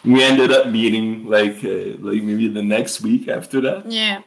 We 0.05 0.23
ended 0.23 0.51
up 0.51 0.67
meeting 0.67 1.25
like 1.25 1.63
uh, 1.63 1.97
like 1.99 2.21
maybe 2.23 2.47
the 2.47 2.63
next 2.63 3.01
week 3.01 3.27
after 3.27 3.61
that. 3.61 3.91
yeah. 3.91 4.21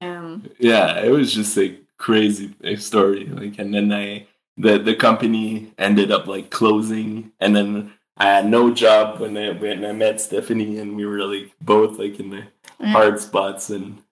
Um, 0.00 0.50
Yeah, 0.58 1.00
it 1.00 1.10
was 1.10 1.32
just 1.32 1.56
a 1.58 1.78
crazy 1.98 2.52
story. 2.76 3.26
Like, 3.26 3.58
and 3.58 3.72
then 3.72 3.92
I 3.92 4.26
the 4.56 4.78
the 4.78 4.94
company 4.94 5.72
ended 5.78 6.10
up 6.12 6.26
like 6.26 6.50
closing, 6.50 7.32
and 7.40 7.54
then 7.56 7.92
I 8.16 8.24
had 8.26 8.46
no 8.50 8.72
job 8.72 9.20
when 9.20 9.36
I 9.36 9.50
when 9.52 9.84
I 9.84 9.92
met 9.92 10.20
Stephanie, 10.20 10.78
and 10.78 10.96
we 10.96 11.06
were 11.06 11.24
like 11.24 11.52
both 11.60 11.98
like 11.98 12.20
in 12.20 12.30
the 12.30 12.44
Yeah. 12.80 12.92
hard 12.92 13.20
spots, 13.20 13.70
and 13.70 14.02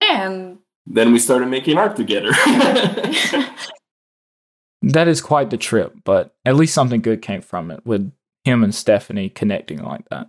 and 0.00 0.58
then 0.86 1.12
we 1.12 1.18
started 1.18 1.46
making 1.48 1.78
art 1.78 1.96
together. 1.96 2.32
That 4.82 5.08
is 5.08 5.20
quite 5.20 5.50
the 5.50 5.56
trip, 5.56 5.96
but 6.04 6.34
at 6.44 6.54
least 6.54 6.74
something 6.74 7.00
good 7.00 7.20
came 7.22 7.40
from 7.40 7.70
it 7.70 7.84
with 7.84 8.12
him 8.46 8.64
and 8.64 8.74
Stephanie 8.74 9.28
connecting 9.28 9.82
like 9.82 10.08
that. 10.08 10.28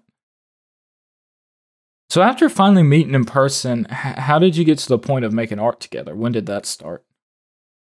So 2.10 2.21
after 2.21 2.49
finally 2.49 2.84
meeting 2.84 3.13
in 3.15 3.25
person, 3.25 3.86
how 3.89 4.39
did 4.39 4.58
you 4.58 4.65
get 4.65 4.80
to 4.80 4.89
the 4.89 4.99
point 4.99 5.23
of 5.23 5.34
making 5.34 5.60
art 5.60 5.80
together? 5.80 6.15
When 6.15 6.32
did 6.32 6.45
that 6.47 6.65
start? 6.65 7.06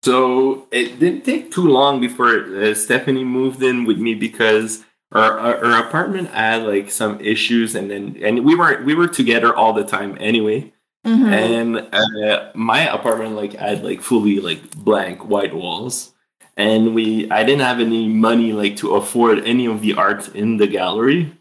so 0.03 0.67
it 0.71 0.99
didn't 0.99 1.23
take 1.25 1.51
too 1.51 1.67
long 1.67 1.99
before 2.01 2.29
uh, 2.29 2.73
Stephanie 2.73 3.23
moved 3.23 3.61
in 3.61 3.85
with 3.85 3.99
me 3.99 4.15
because 4.15 4.83
our, 5.11 5.37
our 5.37 5.65
our 5.65 5.87
apartment 5.87 6.29
had 6.29 6.63
like 6.63 6.89
some 6.89 7.19
issues, 7.21 7.75
and 7.75 7.91
then 7.91 8.17
and 8.23 8.43
we 8.43 8.55
were 8.55 8.81
we 8.83 8.95
were 8.95 9.07
together 9.07 9.55
all 9.55 9.73
the 9.73 9.83
time 9.83 10.17
anyway. 10.19 10.71
mhm. 11.05 11.31
and 11.31 11.87
uh, 11.93 12.51
my 12.53 12.81
apartment 12.93 13.35
like 13.35 13.53
had 13.53 13.83
like 13.83 14.01
fully 14.01 14.39
like 14.39 14.71
blank 14.75 15.25
white 15.25 15.53
walls 15.53 16.13
and 16.61 16.93
we 16.93 17.29
i 17.31 17.43
didn't 17.43 17.67
have 17.69 17.79
any 17.79 18.07
money 18.07 18.53
like 18.53 18.75
to 18.77 18.95
afford 18.95 19.39
any 19.45 19.65
of 19.65 19.81
the 19.81 19.93
art 19.95 20.23
in 20.35 20.57
the 20.57 20.67
gallery. 20.67 21.31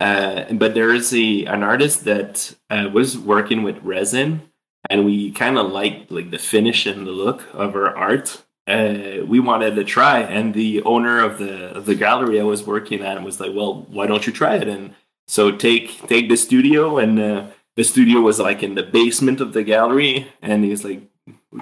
Uh, 0.00 0.52
but 0.52 0.74
there 0.74 0.92
is 0.92 1.14
a 1.14 1.44
an 1.44 1.62
artist 1.62 2.04
that 2.04 2.54
uh, 2.70 2.88
was 2.92 3.16
working 3.16 3.62
with 3.62 3.78
resin 3.82 4.40
and 4.90 5.04
we 5.04 5.30
kind 5.30 5.56
of 5.56 5.70
liked 5.70 6.10
like 6.10 6.30
the 6.30 6.38
finish 6.38 6.86
and 6.86 7.06
the 7.06 7.12
look 7.24 7.40
of 7.54 7.72
her 7.72 7.88
art. 7.96 8.42
Uh, 8.66 9.24
we 9.32 9.38
wanted 9.38 9.74
to 9.76 9.84
try 9.84 10.18
and 10.20 10.54
the 10.54 10.82
owner 10.82 11.20
of 11.20 11.38
the 11.38 11.54
of 11.78 11.86
the 11.86 11.94
gallery 11.94 12.40
i 12.40 12.44
was 12.54 12.66
working 12.74 13.00
at 13.02 13.22
was 13.22 13.38
like 13.38 13.54
well 13.54 13.72
why 13.96 14.06
don't 14.06 14.26
you 14.26 14.32
try 14.32 14.54
it? 14.56 14.68
And 14.74 14.94
so 15.28 15.42
take 15.66 15.86
take 16.08 16.28
the 16.28 16.36
studio 16.46 16.98
and 16.98 17.14
uh, 17.20 17.46
the 17.76 17.84
studio 17.84 18.20
was 18.20 18.38
like 18.40 18.62
in 18.66 18.74
the 18.74 18.88
basement 18.98 19.40
of 19.40 19.52
the 19.52 19.62
gallery 19.62 20.26
and 20.42 20.64
he's 20.64 20.84
like 20.84 21.02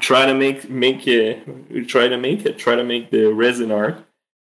try 0.01 0.27
to 0.27 0.35
make 0.35 0.69
make 0.69 1.07
it 1.07 1.47
We 1.71 1.85
try 1.85 2.09
to 2.09 2.17
make 2.17 2.47
it 2.47 2.59
try 2.59 2.77
to 2.77 2.85
make 2.85 3.11
the 3.11 3.33
resin 3.33 3.71
art. 3.71 4.05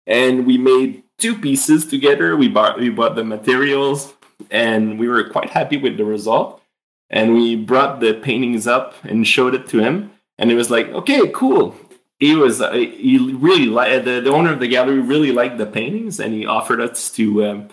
And 0.07 0.47
we 0.47 0.59
made 0.59 1.03
two 1.19 1.39
pieces 1.39 1.87
together. 1.87 2.37
We 2.37 2.49
bought 2.49 2.79
we 2.79 2.91
bought 2.91 3.15
the 3.15 3.25
materials 3.25 4.15
and 4.51 4.99
we 4.99 5.09
were 5.09 5.29
quite 5.29 5.51
happy 5.51 5.77
with 5.77 5.97
the 5.97 6.05
result. 6.05 6.63
And 7.11 7.35
we 7.35 7.57
brought 7.57 8.01
the 8.01 8.15
paintings 8.15 8.67
up 8.67 8.95
and 9.03 9.27
showed 9.27 9.55
it 9.55 9.69
to 9.69 9.79
him. 9.79 10.13
And 10.39 10.51
it 10.51 10.55
was 10.55 10.71
like 10.71 10.89
okay 10.89 11.29
cool. 11.29 11.75
He 12.19 12.35
was 12.35 12.61
uh, 12.61 12.73
he 12.73 13.19
really 13.19 13.67
liked 13.67 14.05
the, 14.05 14.21
the 14.21 14.33
owner 14.33 14.53
of 14.53 14.61
the 14.61 14.69
gallery 14.69 15.01
really 15.01 15.33
liked 15.33 15.59
the 15.59 15.67
paintings 15.67 16.19
and 16.19 16.35
he 16.35 16.47
offered 16.47 16.81
us 16.81 17.11
to 17.13 17.45
um, 17.45 17.69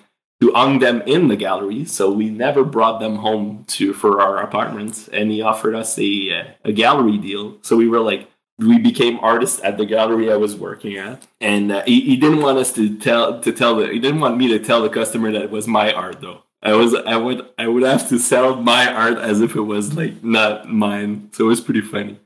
to 0.46 0.54
hung 0.54 0.80
them 0.80 1.02
in 1.06 1.28
the 1.28 1.36
gallery. 1.36 1.86
So 1.86 2.12
we 2.12 2.30
never 2.30 2.64
brought 2.64 3.00
them 3.00 3.18
home 3.18 3.66
to 3.70 3.94
for 3.94 4.22
our 4.22 4.38
apartments, 4.38 5.08
and 5.10 5.32
he 5.32 5.42
offered 5.42 5.76
us 5.76 5.98
a 6.00 6.40
uh, 6.40 6.44
a 6.64 6.72
gallery 6.72 7.18
deal. 7.18 7.58
So 7.62 7.76
we 7.76 7.88
were 7.88 8.00
like, 8.00 8.30
we 8.58 8.78
became 8.78 9.20
artists 9.20 9.60
at 9.64 9.78
the 9.78 9.86
gallery 9.86 10.32
I 10.32 10.38
was 10.38 10.56
working 10.56 10.98
at, 10.98 11.26
and 11.42 11.72
uh, 11.72 11.84
he, 11.86 12.02
he 12.02 12.18
didn't 12.18 12.42
want 12.42 12.58
us 12.58 12.72
to 12.74 12.98
tell 12.98 13.40
to 13.42 13.52
tell 13.52 13.76
the 13.76 13.88
he 13.88 14.00
didn't 14.00 14.22
want 14.22 14.38
me 14.38 14.48
to 14.50 14.60
tell 14.60 14.82
the 14.82 14.90
customer 14.90 15.32
that 15.32 15.44
it 15.44 15.52
was 15.52 15.68
my 15.68 15.92
art 15.94 16.22
though. 16.22 16.44
I 16.62 16.74
was 16.74 16.94
I 16.94 17.18
would 17.18 17.48
I 17.58 17.68
would 17.68 17.84
have 17.84 18.08
to 18.10 18.20
sell 18.20 18.56
my 18.56 18.92
art 18.92 19.18
as 19.18 19.42
if 19.42 19.56
it 19.56 19.62
was 19.62 19.94
like 19.96 20.24
not 20.24 20.70
mine. 20.70 21.30
So 21.34 21.46
it 21.46 21.50
was 21.50 21.62
pretty 21.62 21.82
funny. 21.82 22.20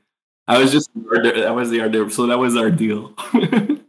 I 0.48 0.58
was 0.58 0.72
just 0.72 0.90
I 0.96 1.52
was 1.52 1.70
the 1.70 1.82
art 1.82 1.92
director, 1.92 2.14
so 2.14 2.26
that 2.28 2.40
was 2.40 2.56
our 2.56 2.72
deal. 2.72 3.14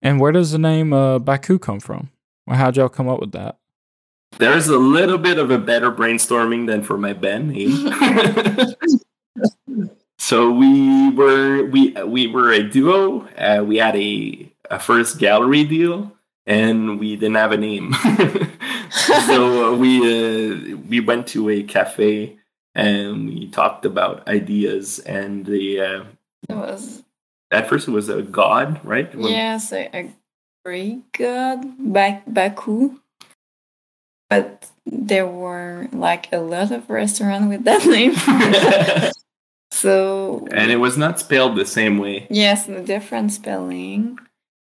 And 0.00 0.20
where 0.20 0.32
does 0.32 0.52
the 0.52 0.58
name 0.58 0.92
uh, 0.92 1.18
Baku 1.18 1.58
come 1.58 1.80
from? 1.80 2.10
Well, 2.48 2.56
how'd 2.56 2.78
y'all 2.78 2.88
come 2.88 3.10
up 3.10 3.20
with 3.20 3.32
that? 3.32 3.58
There's 4.38 4.68
a 4.68 4.78
little 4.78 5.18
bit 5.18 5.38
of 5.38 5.50
a 5.50 5.58
better 5.58 5.92
brainstorming 5.92 6.66
than 6.66 6.82
for 6.82 6.96
my 6.96 7.12
band 7.12 7.50
name. 7.50 7.92
so 10.18 10.50
we 10.50 11.10
were 11.10 11.66
we 11.66 11.90
we 12.04 12.26
were 12.26 12.50
a 12.50 12.62
duo. 12.62 13.28
Uh, 13.36 13.62
we 13.64 13.76
had 13.76 13.94
a, 13.96 14.50
a 14.70 14.78
first 14.78 15.18
gallery 15.18 15.64
deal, 15.64 16.10
and 16.46 16.98
we 16.98 17.16
didn't 17.16 17.34
have 17.34 17.52
a 17.52 17.58
name. 17.58 17.92
so 19.26 19.74
uh, 19.74 19.76
we 19.76 19.98
uh, 19.98 20.76
we 20.88 21.00
went 21.00 21.26
to 21.28 21.50
a 21.50 21.62
cafe 21.62 22.38
and 22.74 23.28
we 23.28 23.48
talked 23.48 23.84
about 23.84 24.26
ideas. 24.26 25.00
And 25.00 25.44
the 25.44 25.80
uh, 25.82 26.04
it 26.48 26.54
was 26.54 27.02
at 27.50 27.68
first 27.68 27.88
it 27.88 27.90
was 27.90 28.08
a 28.08 28.22
god, 28.22 28.82
right? 28.86 29.10
yes, 29.14 29.70
a, 29.70 29.90
a 29.94 30.10
Greek 30.64 31.12
good 31.12 31.60
Bak- 31.78 32.24
Baku. 32.26 33.00
But 34.30 34.66
there 34.84 35.26
were 35.26 35.88
like 35.92 36.32
a 36.32 36.38
lot 36.38 36.70
of 36.70 36.88
restaurants 36.90 37.48
with 37.48 37.64
that 37.64 37.84
name. 37.96 38.14
so 39.70 40.46
and 40.50 40.70
it 40.70 40.76
was 40.76 40.96
not 40.98 41.18
spelled 41.20 41.56
the 41.56 41.66
same 41.66 41.98
way. 41.98 42.26
yes, 42.30 42.68
a 42.68 42.82
different 42.82 43.32
spelling. 43.32 44.18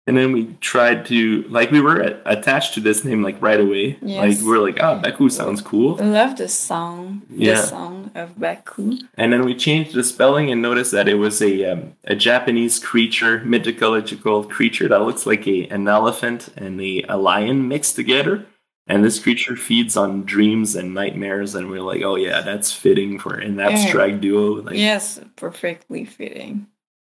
And 0.08 0.16
then 0.16 0.30
we 0.32 0.54
tried 0.60 1.04
to 1.06 1.42
like 1.48 1.72
we 1.72 1.80
were 1.80 2.00
attached 2.26 2.74
to 2.74 2.80
this 2.80 3.04
name 3.04 3.24
like 3.24 3.42
right 3.42 3.58
away. 3.58 3.98
Yes. 4.00 4.18
Like 4.36 4.38
we 4.46 4.48
were 4.48 4.60
like, 4.64 4.78
oh, 4.80 5.00
Baku 5.00 5.28
sounds 5.28 5.60
cool. 5.60 6.00
I 6.00 6.04
love 6.04 6.36
the 6.36 6.48
song, 6.48 7.22
Yeah. 7.28 7.54
the 7.54 7.62
song 7.66 8.10
of 8.14 8.38
Baku. 8.38 8.98
And 9.16 9.32
then 9.32 9.44
we 9.44 9.56
changed 9.56 9.94
the 9.94 10.04
spelling 10.04 10.50
and 10.52 10.62
noticed 10.62 10.92
that 10.92 11.08
it 11.08 11.14
was 11.14 11.42
a 11.42 11.64
um, 11.72 11.94
a 12.04 12.14
Japanese 12.14 12.78
creature, 12.78 13.40
mythological 13.44 14.44
creature 14.44 14.86
that 14.88 15.02
looks 15.02 15.26
like 15.26 15.44
a 15.48 15.66
an 15.68 15.88
elephant 15.88 16.50
and 16.56 16.80
a, 16.80 17.02
a 17.08 17.16
lion 17.16 17.66
mixed 17.66 17.96
together. 17.96 18.46
And 18.88 19.04
this 19.04 19.18
creature 19.18 19.56
feeds 19.56 19.96
on 19.96 20.22
dreams 20.22 20.76
and 20.76 20.94
nightmares, 20.94 21.56
and 21.56 21.68
we're 21.68 21.80
like, 21.82 22.02
oh 22.02 22.14
yeah, 22.14 22.42
that's 22.42 22.70
fitting 22.72 23.18
for 23.18 23.34
an 23.34 23.58
abstract 23.58 24.20
duo. 24.20 24.62
Like, 24.62 24.76
yes, 24.76 25.18
perfectly 25.34 26.04
fitting. 26.04 26.68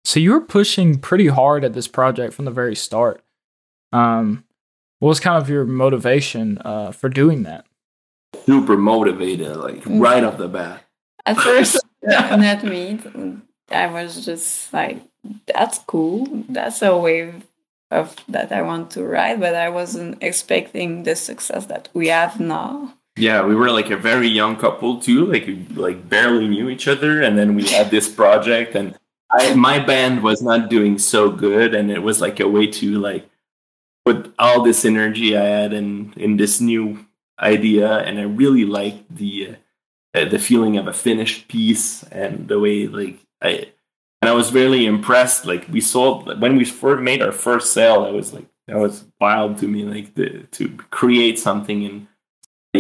So 0.08 0.22
you 0.22 0.32
were 0.32 0.40
pushing 0.40 1.00
pretty 1.00 1.28
hard 1.28 1.66
at 1.66 1.74
this 1.74 1.90
project 1.90 2.34
from 2.34 2.46
the 2.46 2.52
very 2.52 2.78
start. 2.78 3.22
Um, 3.92 4.46
what 5.00 5.10
was 5.10 5.20
kind 5.20 5.36
of 5.42 5.50
your 5.50 5.66
motivation 5.66 6.60
uh, 6.64 6.92
for 6.94 7.10
doing 7.10 7.44
that? 7.44 7.66
super 8.46 8.78
motivated, 8.78 9.58
like 9.58 9.84
Mm. 9.84 10.02
right 10.02 10.24
off 10.24 10.38
the 10.38 10.48
bat. 10.48 10.84
At 11.26 11.36
first, 11.38 11.78
not 12.04 12.64
me. 12.64 13.00
I 13.70 13.88
was 13.88 14.24
just 14.26 14.72
like, 14.72 15.02
"That's 15.54 15.80
cool. 15.80 16.46
That's 16.48 16.82
a 16.82 16.96
wave 16.96 17.44
of 17.92 18.16
that 18.30 18.54
I 18.54 18.62
want 18.62 18.92
to 18.92 19.04
ride," 19.04 19.42
but 19.42 19.56
I 19.56 19.68
wasn't 19.68 20.24
expecting 20.24 21.04
the 21.04 21.16
success 21.16 21.66
that 21.66 21.90
we 21.94 22.08
have 22.08 22.40
now. 22.40 22.94
Yeah, 23.18 23.44
we 23.46 23.56
were 23.56 23.72
like 23.72 23.90
a 23.92 23.98
very 23.98 24.30
young 24.30 24.56
couple 24.56 25.02
too. 25.02 25.26
Like 25.26 25.48
like 25.76 26.08
barely 26.08 26.48
knew 26.48 26.70
each 26.70 26.88
other, 26.88 27.22
and 27.22 27.38
then 27.38 27.56
we 27.56 27.68
had 27.68 27.92
this 27.92 28.08
project, 28.08 28.76
and 28.76 28.96
I 29.32 29.54
my 29.56 29.80
band 29.80 30.24
was 30.24 30.42
not 30.42 30.70
doing 30.70 30.98
so 30.98 31.30
good, 31.30 31.74
and 31.74 31.92
it 31.92 32.02
was 32.02 32.22
like 32.22 32.40
a 32.40 32.48
way 32.48 32.68
to 32.68 33.00
like 33.00 33.30
put 34.06 34.34
all 34.40 34.64
this 34.64 34.86
energy 34.86 35.38
I 35.38 35.44
had 35.44 35.74
in 35.74 36.14
in 36.18 36.38
this 36.38 36.62
new 36.62 37.06
idea, 37.40 38.00
and 38.00 38.20
I 38.20 38.24
really 38.24 38.66
liked 38.66 39.16
the 39.16 39.56
uh, 40.14 40.26
the 40.26 40.40
feeling 40.40 40.78
of 40.78 40.88
a 40.88 40.94
finished 40.94 41.48
piece 41.48 42.04
and 42.04 42.48
the 42.48 42.60
way 42.60 42.88
like 42.88 43.20
I 43.42 43.72
and 44.22 44.30
I 44.30 44.34
was 44.34 44.54
really 44.54 44.86
impressed. 44.86 45.46
Like 45.46 45.68
we 45.70 45.82
sold 45.82 46.40
when 46.42 46.56
we 46.56 46.66
first 46.66 47.04
made 47.04 47.22
our 47.22 47.32
first 47.32 47.74
sale, 47.74 48.04
I 48.06 48.12
was 48.12 48.34
like 48.34 48.46
that 48.68 48.78
was 48.78 49.06
wild 49.20 49.58
to 49.60 49.68
me. 49.68 49.84
Like 49.84 50.16
the, 50.16 50.44
to 50.52 50.70
create 50.90 51.40
something 51.40 51.86
and 51.86 52.08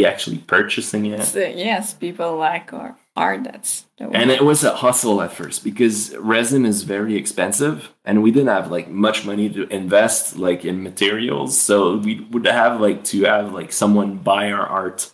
actually 0.05 0.39
purchasing 0.39 1.05
it. 1.05 1.23
So, 1.23 1.39
yes, 1.39 1.93
people 1.93 2.37
like 2.37 2.73
our 2.73 2.97
art. 3.15 3.43
That's 3.43 3.85
and 3.99 4.31
it 4.31 4.43
was 4.43 4.63
a 4.63 4.75
hustle 4.75 5.21
at 5.21 5.33
first 5.33 5.63
because 5.63 6.15
resin 6.17 6.65
is 6.65 6.83
very 6.83 7.15
expensive, 7.15 7.93
and 8.05 8.21
we 8.21 8.31
didn't 8.31 8.49
have 8.49 8.71
like 8.71 8.89
much 8.89 9.25
money 9.25 9.49
to 9.49 9.67
invest 9.67 10.37
like 10.37 10.65
in 10.65 10.83
materials. 10.83 11.59
So 11.59 11.97
we 11.97 12.21
would 12.31 12.45
have 12.45 12.79
like 12.79 13.03
to 13.05 13.23
have 13.23 13.53
like 13.53 13.71
someone 13.71 14.17
buy 14.17 14.51
our 14.51 14.65
art 14.65 15.11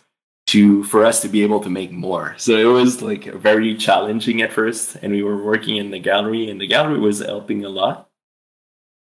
to 0.48 0.84
for 0.84 1.04
us 1.04 1.22
to 1.22 1.28
be 1.28 1.42
able 1.42 1.60
to 1.60 1.70
make 1.70 1.90
more. 1.90 2.34
So 2.36 2.56
it 2.56 2.64
was 2.64 3.02
like 3.02 3.24
very 3.24 3.74
challenging 3.76 4.42
at 4.42 4.52
first, 4.52 4.96
and 5.02 5.12
we 5.12 5.22
were 5.22 5.42
working 5.42 5.76
in 5.76 5.90
the 5.90 5.98
gallery, 5.98 6.50
and 6.50 6.60
the 6.60 6.66
gallery 6.66 6.98
was 6.98 7.20
helping 7.20 7.64
a 7.64 7.68
lot. 7.68 8.10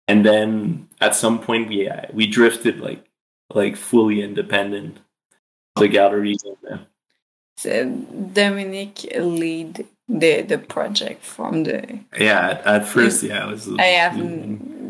And 0.08 0.26
then 0.26 0.90
at 1.00 1.16
some 1.16 1.40
point, 1.40 1.70
we 1.70 1.88
uh, 1.88 2.06
we 2.14 2.28
drifted 2.28 2.80
like 2.80 3.06
like 3.54 3.76
fully 3.76 4.22
independent. 4.22 5.00
The 5.76 5.88
gallery. 5.88 6.36
So 7.58 7.90
Dominic 8.34 9.04
lead 9.16 9.86
the 10.08 10.42
the 10.42 10.58
project 10.58 11.24
from 11.24 11.64
the. 11.64 12.00
Yeah, 12.18 12.50
at, 12.50 12.66
at 12.66 12.88
first, 12.88 13.24
yeah, 13.24 13.48
it 13.48 13.52
was. 13.52 13.70
I 13.80 13.84
have. 13.84 14.18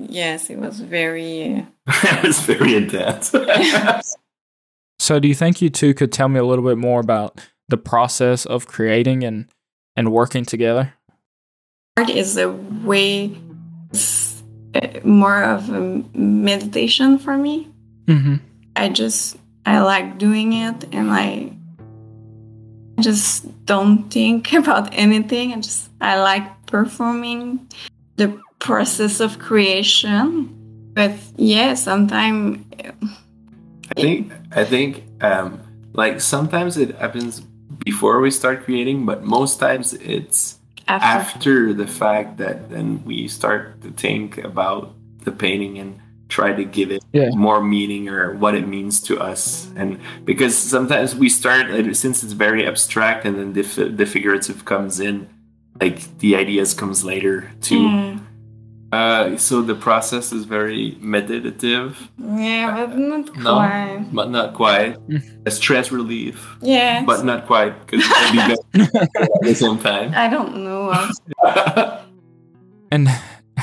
Yes, 0.09 0.49
it 0.49 0.57
was 0.57 0.79
very. 0.79 1.65
it 1.87 2.23
was 2.23 2.39
very 2.39 2.75
intense. 2.75 3.33
So, 5.01 5.19
do 5.19 5.27
you 5.27 5.33
think 5.33 5.63
you 5.63 5.71
two 5.71 5.95
could 5.95 6.11
tell 6.11 6.29
me 6.29 6.39
a 6.39 6.45
little 6.45 6.63
bit 6.63 6.77
more 6.77 6.99
about 6.99 7.41
the 7.67 7.75
process 7.75 8.45
of 8.45 8.67
creating 8.67 9.23
and 9.23 9.47
and 9.95 10.11
working 10.11 10.45
together? 10.45 10.93
Art 11.97 12.11
is 12.11 12.37
a 12.37 12.51
way 12.51 13.35
uh, 14.75 14.99
more 15.03 15.43
of 15.43 15.69
a 15.71 16.03
meditation 16.13 17.17
for 17.17 17.35
me. 17.35 17.67
Mm-hmm. 18.05 18.35
I 18.75 18.89
just 18.89 19.37
I 19.65 19.81
like 19.81 20.17
doing 20.17 20.53
it, 20.53 20.85
and 20.91 21.11
I 21.11 21.53
just 23.01 23.65
don't 23.65 24.09
think 24.09 24.53
about 24.61 24.93
anything. 24.93 25.53
I 25.53 25.59
just 25.61 25.89
I 25.99 26.19
like 26.19 26.65
performing 26.65 27.67
the 28.17 28.39
process 28.59 29.19
of 29.19 29.39
creation. 29.39 30.57
But 30.93 31.13
yeah, 31.37 31.75
sometimes 31.75 32.65
I 33.95 34.01
think 34.01 34.31
I 34.51 34.63
think 34.65 35.03
um, 35.21 35.61
like 35.93 36.21
sometimes 36.21 36.77
it 36.77 36.95
happens 36.95 37.41
before 37.85 38.19
we 38.19 38.31
start 38.31 38.63
creating, 38.63 39.05
but 39.05 39.23
most 39.23 39.59
times 39.59 39.93
it's 39.93 40.59
after. 40.87 41.05
after 41.05 41.73
the 41.73 41.87
fact 41.87 42.37
that 42.37 42.69
then 42.69 43.03
we 43.05 43.27
start 43.27 43.81
to 43.81 43.91
think 43.91 44.37
about 44.37 44.93
the 45.23 45.31
painting 45.31 45.77
and 45.77 46.00
try 46.31 46.53
to 46.53 46.63
give 46.63 46.89
it 46.91 47.03
yeah. 47.11 47.29
more 47.35 47.61
meaning 47.61 48.07
or 48.07 48.33
what 48.35 48.55
it 48.55 48.65
means 48.65 49.01
to 49.01 49.19
us 49.19 49.69
and 49.75 49.99
because 50.23 50.57
sometimes 50.57 51.13
we 51.13 51.27
start 51.27 51.67
since 51.93 52.23
it's 52.23 52.31
very 52.31 52.65
abstract 52.65 53.25
and 53.25 53.37
then 53.37 53.51
the, 53.53 53.63
the 53.93 54.05
figurative 54.05 54.63
comes 54.63 55.01
in 55.01 55.27
like 55.81 56.17
the 56.19 56.35
ideas 56.37 56.73
comes 56.73 57.03
later 57.03 57.51
too 57.59 57.79
mm. 57.79 58.19
Uh, 58.91 59.37
so 59.37 59.61
the 59.61 59.73
process 59.73 60.33
is 60.33 60.43
very 60.43 60.97
meditative. 60.99 62.09
Yeah, 62.17 62.75
but 62.75 62.97
not 62.97 63.37
no, 63.37 63.55
quite. 63.55 64.05
But 64.11 64.29
not 64.31 64.53
quite. 64.53 64.97
A 65.45 65.51
stress 65.51 65.93
relief. 65.93 66.57
Yeah. 66.61 67.05
But 67.05 67.23
not 67.23 67.47
quite 67.47 67.73
because 67.85 68.03
it 68.05 68.31
be 68.33 68.37
better 68.83 68.91
at 69.23 69.41
the 69.41 69.55
same 69.55 69.77
time. 69.77 70.11
I 70.13 70.27
don't 70.27 70.57
know. 70.65 70.91
and 72.91 73.07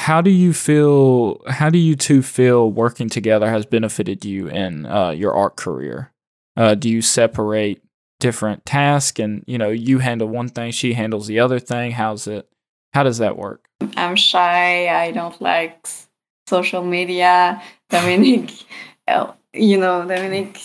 how 0.08 0.22
do 0.22 0.30
you 0.30 0.54
feel? 0.54 1.42
How 1.48 1.68
do 1.68 1.76
you 1.76 1.94
two 1.94 2.22
feel 2.22 2.72
working 2.72 3.10
together 3.10 3.50
has 3.50 3.66
benefited 3.66 4.24
you 4.24 4.48
in 4.48 4.86
uh, 4.86 5.10
your 5.10 5.34
art 5.34 5.56
career? 5.56 6.14
Uh, 6.56 6.74
do 6.74 6.88
you 6.88 7.02
separate 7.02 7.82
different 8.18 8.64
tasks, 8.64 9.20
and 9.20 9.44
you 9.46 9.58
know, 9.58 9.68
you 9.68 9.98
handle 9.98 10.26
one 10.26 10.48
thing, 10.48 10.70
she 10.70 10.94
handles 10.94 11.26
the 11.26 11.38
other 11.38 11.58
thing? 11.60 11.92
How's 11.92 12.26
it? 12.26 12.48
How 12.94 13.02
does 13.02 13.18
that 13.18 13.36
work? 13.36 13.68
I'm 13.98 14.16
shy. 14.16 14.88
I 14.88 15.10
don't 15.10 15.38
like 15.42 15.86
social 16.46 16.82
media. 16.82 17.62
Dominic, 17.90 18.50
you 19.52 19.76
know, 19.78 20.08
Dominic 20.08 20.58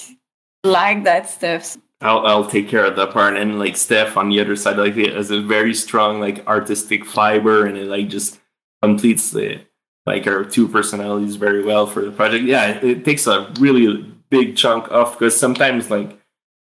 like 0.64 1.04
that 1.04 1.30
stuff. 1.30 1.76
I'll, 2.00 2.26
I'll 2.26 2.48
take 2.48 2.70
care 2.70 2.86
of 2.86 2.96
that 2.96 3.12
part. 3.12 3.36
And 3.36 3.60
like 3.60 3.76
Steph 3.76 4.16
on 4.16 4.30
the 4.30 4.40
other 4.40 4.56
side, 4.56 4.78
like 4.78 4.96
it 4.96 5.14
has 5.14 5.32
a 5.32 5.42
very 5.42 5.74
strong 5.74 6.22
like 6.22 6.48
artistic 6.48 7.04
fiber, 7.04 7.66
and 7.66 7.78
it 7.78 7.88
like 7.88 8.08
just 8.08 8.40
completes 8.84 9.32
the 9.32 9.62
like 10.06 10.28
our 10.28 10.43
two 10.43 10.67
personalities 10.67 11.38
very 11.38 11.63
well 11.63 11.88
for 11.88 12.04
the 12.04 12.12
project. 12.12 12.43
Yeah, 12.43 12.67
it, 12.67 12.84
it 12.84 13.06
takes 13.06 13.26
a 13.28 13.52
really 13.60 14.04
big 14.30 14.58
chunk 14.58 14.91
off 14.91 15.17
because 15.17 15.39
sometimes 15.39 15.89
like 15.89 16.19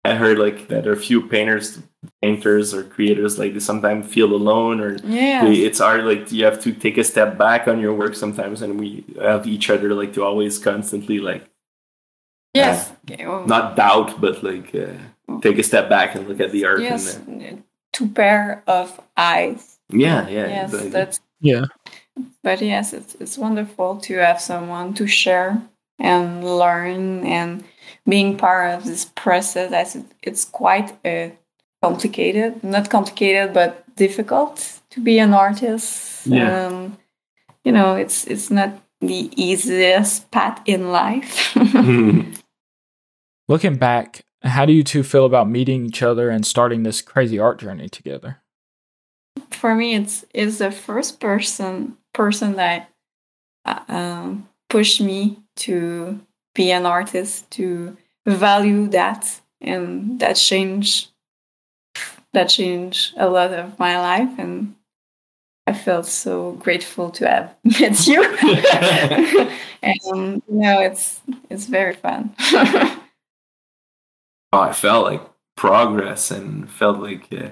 I 0.06 0.16
heard 0.16 0.40
like 0.40 0.70
that 0.70 0.88
a 0.88 0.96
few 0.96 1.28
painters, 1.28 1.80
painters 2.22 2.74
or 2.74 2.84
creators 2.84 3.38
like 3.38 3.54
they 3.54 3.60
sometimes 3.60 4.14
feel 4.14 4.34
alone 4.34 4.80
or 4.80 4.96
yeah, 5.04 5.46
it's 5.46 5.80
hard. 5.80 6.06
Like 6.06 6.32
you 6.32 6.46
have 6.46 6.62
to 6.62 6.72
take 6.72 6.98
a 6.98 7.04
step 7.04 7.38
back 7.38 7.68
on 7.68 7.82
your 7.82 7.94
work 7.94 8.16
sometimes, 8.16 8.62
and 8.62 8.80
we 8.80 9.04
have 9.22 9.46
each 9.46 9.70
other 9.70 9.94
like 9.94 10.14
to 10.14 10.24
always 10.24 10.58
constantly 10.58 11.20
like 11.20 11.50
yes, 12.54 12.92
uh, 12.92 12.94
okay, 13.12 13.28
well, 13.28 13.46
not 13.46 13.76
doubt, 13.76 14.22
but 14.22 14.42
like 14.42 14.74
uh, 14.74 15.40
take 15.42 15.58
a 15.60 15.64
step 15.64 15.90
back 15.90 16.16
and 16.16 16.30
look 16.30 16.40
at 16.40 16.52
the 16.52 16.64
art. 16.64 16.80
Yes, 16.80 17.18
and, 17.18 17.44
uh, 17.44 17.62
two 17.92 18.08
pair 18.08 18.64
of 18.68 19.02
eyes. 19.18 19.80
Yeah, 19.90 20.30
yeah, 20.30 20.48
yes, 20.48 20.70
exactly. 20.70 20.90
that's 20.90 21.20
yeah. 21.42 21.66
But 22.44 22.62
yes, 22.62 22.94
it's 22.94 23.16
it's 23.16 23.38
wonderful 23.38 23.98
to 23.98 24.18
have 24.18 24.40
someone 24.40 24.94
to 24.96 25.08
share 25.08 25.62
and 26.00 26.44
learn 26.44 27.26
and 27.26 27.64
being 28.08 28.38
part 28.38 28.76
of 28.76 28.86
this 28.86 29.06
process 29.06 29.72
as 29.72 30.04
it's 30.22 30.46
quite 30.46 30.94
uh, 31.06 31.30
complicated 31.82 32.64
not 32.64 32.90
complicated 32.90 33.54
but 33.54 33.84
difficult 33.96 34.80
to 34.92 35.02
be 35.02 35.20
an 35.20 35.34
artist. 35.34 36.28
Yeah. 36.28 36.68
Um, 36.68 36.98
you 37.64 37.72
know 37.72 37.96
it's 37.96 38.26
it's 38.26 38.50
not 38.50 38.80
the 39.02 39.30
easiest 39.36 40.32
path 40.32 40.62
in 40.66 40.92
life. 40.92 41.56
Looking 43.48 43.78
back 43.78 44.26
how 44.42 44.66
do 44.66 44.74
you 44.74 44.84
two 44.84 45.04
feel 45.04 45.26
about 45.26 45.50
meeting 45.50 45.86
each 45.86 46.04
other 46.04 46.30
and 46.30 46.46
starting 46.46 46.84
this 46.84 47.02
crazy 47.02 47.40
art 47.40 47.60
journey 47.60 47.90
together 47.90 48.42
for 49.56 49.76
me 49.76 49.96
it's 49.96 50.26
it's 50.34 50.60
the 50.60 50.72
first 50.72 51.20
person 51.20 51.98
person 52.14 52.56
that 52.56 52.90
uh, 53.66 53.80
um, 53.88 54.50
pushed 54.70 55.02
me 55.02 55.40
to 55.56 56.20
be 56.54 56.72
an 56.72 56.86
artist, 56.86 57.50
to 57.52 57.96
value 58.26 58.88
that, 58.88 59.42
and 59.62 60.20
that 60.20 60.34
changed 60.34 61.10
that 62.34 62.50
changed 62.50 63.14
a 63.18 63.30
lot 63.30 63.54
of 63.54 63.80
my 63.80 63.98
life 63.98 64.38
and 64.38 64.76
I 65.68 65.74
felt 65.74 66.06
so 66.06 66.52
grateful 66.54 67.10
to 67.12 67.28
have 67.28 67.56
met 67.64 68.06
you. 68.06 68.22
and 69.82 70.00
you 70.06 70.42
know, 70.50 70.82
it's 70.82 71.22
it's 71.50 71.66
very 71.66 71.96
fun. 71.96 72.36
oh, 72.40 73.00
I 74.54 74.74
felt 74.74 75.06
like 75.06 75.22
progress 75.56 76.30
and 76.30 76.70
felt 76.70 77.00
like 77.00 77.28
uh, 77.32 77.50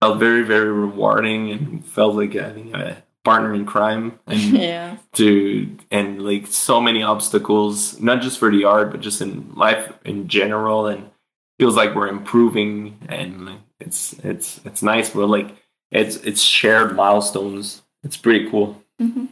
felt 0.00 0.18
very 0.18 0.42
very 0.42 0.70
rewarding 0.70 1.50
and 1.50 1.84
felt 1.84 2.14
like 2.14 2.36
I 2.36 2.52
think 2.52 2.74
I 2.74 3.02
partner 3.24 3.54
in 3.54 3.66
crime 3.66 4.18
and 4.26 4.40
yeah. 4.40 4.96
to 5.12 5.76
and 5.90 6.22
like 6.22 6.46
so 6.46 6.80
many 6.80 7.02
obstacles 7.02 8.00
not 8.00 8.22
just 8.22 8.38
for 8.38 8.50
the 8.50 8.64
art 8.64 8.90
but 8.90 9.00
just 9.00 9.20
in 9.20 9.52
life 9.54 9.92
in 10.04 10.28
general 10.28 10.86
and 10.86 11.10
feels 11.58 11.76
like 11.76 11.94
we're 11.94 12.08
improving 12.08 12.98
and 13.08 13.50
it's 13.80 14.14
it's 14.24 14.60
it's 14.64 14.82
nice 14.82 15.10
but 15.10 15.26
like 15.26 15.56
it's 15.90 16.16
it's 16.16 16.40
shared 16.40 16.94
milestones 16.96 17.82
it's 18.02 18.16
pretty 18.16 18.48
cool 18.48 18.82
mm-hmm. 19.00 19.26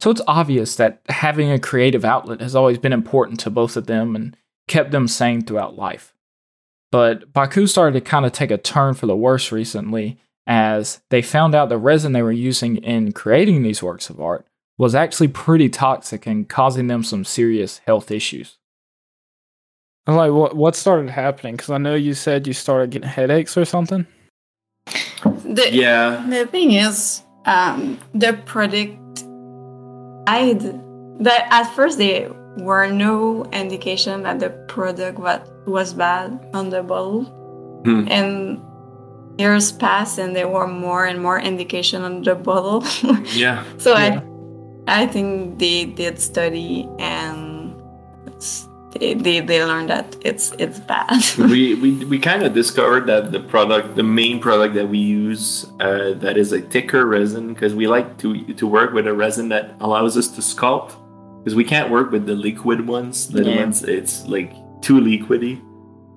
so 0.00 0.10
it's 0.10 0.22
obvious 0.26 0.76
that 0.76 1.00
having 1.08 1.50
a 1.50 1.58
creative 1.58 2.04
outlet 2.04 2.40
has 2.40 2.54
always 2.54 2.78
been 2.78 2.92
important 2.92 3.40
to 3.40 3.48
both 3.48 3.76
of 3.76 3.86
them 3.86 4.14
and 4.14 4.36
kept 4.68 4.90
them 4.90 5.08
sane 5.08 5.40
throughout 5.40 5.78
life 5.78 6.12
but 6.94 7.32
baku 7.32 7.66
started 7.66 7.98
to 7.98 8.00
kind 8.00 8.24
of 8.24 8.30
take 8.30 8.52
a 8.52 8.56
turn 8.56 8.94
for 8.94 9.06
the 9.06 9.16
worse 9.16 9.50
recently 9.50 10.16
as 10.46 11.00
they 11.10 11.20
found 11.20 11.52
out 11.52 11.68
the 11.68 11.76
resin 11.76 12.12
they 12.12 12.22
were 12.22 12.30
using 12.30 12.76
in 12.76 13.10
creating 13.10 13.64
these 13.64 13.82
works 13.82 14.08
of 14.08 14.20
art 14.20 14.46
was 14.78 14.94
actually 14.94 15.26
pretty 15.26 15.68
toxic 15.68 16.24
and 16.24 16.48
causing 16.48 16.86
them 16.86 17.02
some 17.02 17.24
serious 17.24 17.78
health 17.78 18.12
issues. 18.12 18.58
Like 20.06 20.30
what 20.30 20.54
what 20.54 20.76
started 20.76 21.10
happening? 21.10 21.56
Because 21.56 21.70
I 21.70 21.78
know 21.78 21.96
you 21.96 22.14
said 22.14 22.46
you 22.46 22.52
started 22.52 22.90
getting 22.90 23.08
headaches 23.08 23.56
or 23.56 23.64
something. 23.64 24.06
The, 25.24 25.70
yeah. 25.72 26.24
The 26.28 26.46
thing 26.46 26.74
is, 26.74 27.24
um, 27.44 27.98
the 28.14 28.34
product, 28.44 29.24
I 30.28 30.52
that 31.24 31.48
at 31.50 31.74
first 31.74 31.98
there 31.98 32.30
were 32.56 32.90
no 32.90 33.44
indication 33.52 34.22
that 34.22 34.40
the 34.40 34.50
product 34.68 35.18
was 35.18 35.40
was 35.66 35.94
bad 35.94 36.38
on 36.52 36.70
the 36.70 36.82
bottle, 36.82 37.24
hmm. 37.84 38.06
and 38.08 38.60
years 39.38 39.72
passed 39.72 40.18
and 40.18 40.36
there 40.36 40.48
were 40.48 40.66
more 40.66 41.06
and 41.06 41.20
more 41.20 41.38
indication 41.38 42.02
on 42.02 42.22
the 42.22 42.34
bottle. 42.34 42.84
Yeah. 43.34 43.64
so 43.78 43.96
Yeah. 43.96 44.20
I 44.86 45.02
I 45.02 45.06
think 45.06 45.58
they 45.58 45.86
did 45.86 46.20
study 46.20 46.88
and 46.98 47.74
they, 48.98 49.14
they 49.14 49.40
they 49.40 49.64
learned 49.64 49.90
that 49.90 50.16
it's 50.20 50.52
it's 50.58 50.78
bad. 50.80 51.20
we 51.38 51.74
we, 51.74 52.04
we 52.04 52.18
kind 52.18 52.42
of 52.42 52.54
discovered 52.54 53.06
that 53.06 53.32
the 53.32 53.40
product, 53.40 53.96
the 53.96 54.02
main 54.02 54.40
product 54.40 54.74
that 54.74 54.88
we 54.88 54.98
use, 54.98 55.66
uh, 55.80 56.12
that 56.14 56.36
is 56.36 56.52
a 56.52 56.60
thicker 56.60 57.06
resin, 57.06 57.54
because 57.54 57.74
we 57.74 57.86
like 57.86 58.18
to 58.18 58.44
to 58.54 58.66
work 58.66 58.92
with 58.92 59.06
a 59.06 59.14
resin 59.14 59.48
that 59.48 59.74
allows 59.80 60.16
us 60.16 60.28
to 60.28 60.40
sculpt, 60.40 60.94
because 61.44 61.54
we 61.54 61.64
can't 61.64 61.90
work 61.90 62.10
with 62.10 62.24
the 62.26 62.34
liquid 62.34 62.86
ones. 62.86 63.28
The 63.28 63.44
Yeah. 63.44 63.56
ones 63.60 63.82
it's 63.84 64.26
like 64.26 64.52
too 64.80 64.98
liquidy. 65.00 65.60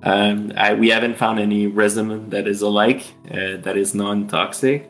Um, 0.03 0.53
I, 0.55 0.73
we 0.73 0.89
haven't 0.89 1.17
found 1.17 1.39
any 1.39 1.67
resin 1.67 2.29
that 2.29 2.47
is 2.47 2.61
alike, 2.61 3.03
uh, 3.29 3.57
that 3.63 3.75
is 3.75 3.93
non-toxic. 3.93 4.89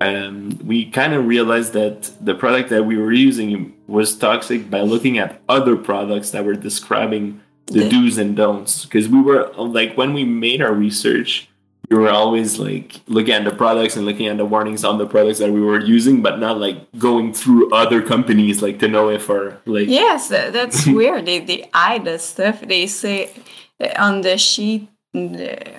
Um, 0.00 0.56
we 0.64 0.86
kind 0.90 1.12
of 1.12 1.26
realized 1.26 1.72
that 1.72 2.10
the 2.20 2.34
product 2.34 2.70
that 2.70 2.84
we 2.86 2.96
were 2.96 3.12
using 3.12 3.74
was 3.88 4.16
toxic 4.16 4.70
by 4.70 4.80
looking 4.82 5.18
at 5.18 5.40
other 5.48 5.76
products 5.76 6.30
that 6.30 6.44
were 6.44 6.54
describing 6.54 7.40
the 7.66 7.80
The- 7.80 7.88
do's 7.90 8.16
and 8.16 8.36
don'ts 8.36 8.84
because 8.84 9.08
we 9.08 9.20
were 9.20 9.50
like 9.58 9.96
when 9.96 10.14
we 10.14 10.24
made 10.24 10.62
our 10.62 10.72
research 10.72 11.47
we 11.90 11.96
were 11.96 12.10
always 12.10 12.58
like 12.58 13.00
looking 13.06 13.32
at 13.34 13.44
the 13.44 13.50
products 13.50 13.96
and 13.96 14.04
looking 14.04 14.26
at 14.26 14.36
the 14.36 14.44
warnings 14.44 14.84
on 14.84 14.98
the 14.98 15.06
products 15.06 15.38
that 15.38 15.50
we 15.52 15.60
were 15.60 15.80
using 15.80 16.20
but 16.22 16.38
not 16.38 16.58
like 16.58 16.76
going 16.98 17.32
through 17.32 17.72
other 17.72 18.02
companies 18.02 18.60
like 18.62 18.78
to 18.78 18.88
know 18.88 19.08
if 19.08 19.30
our 19.30 19.58
like 19.66 19.88
yes, 19.88 20.28
that, 20.28 20.52
that's 20.52 20.86
weird. 20.98 21.26
They 21.26 21.38
they 21.40 21.68
hide 21.72 22.04
the 22.04 22.18
stuff. 22.18 22.60
They 22.60 22.86
say 22.86 23.30
uh, 23.80 23.88
on 23.98 24.20
the 24.22 24.36
sheet 24.38 24.88
uh, 25.14 25.20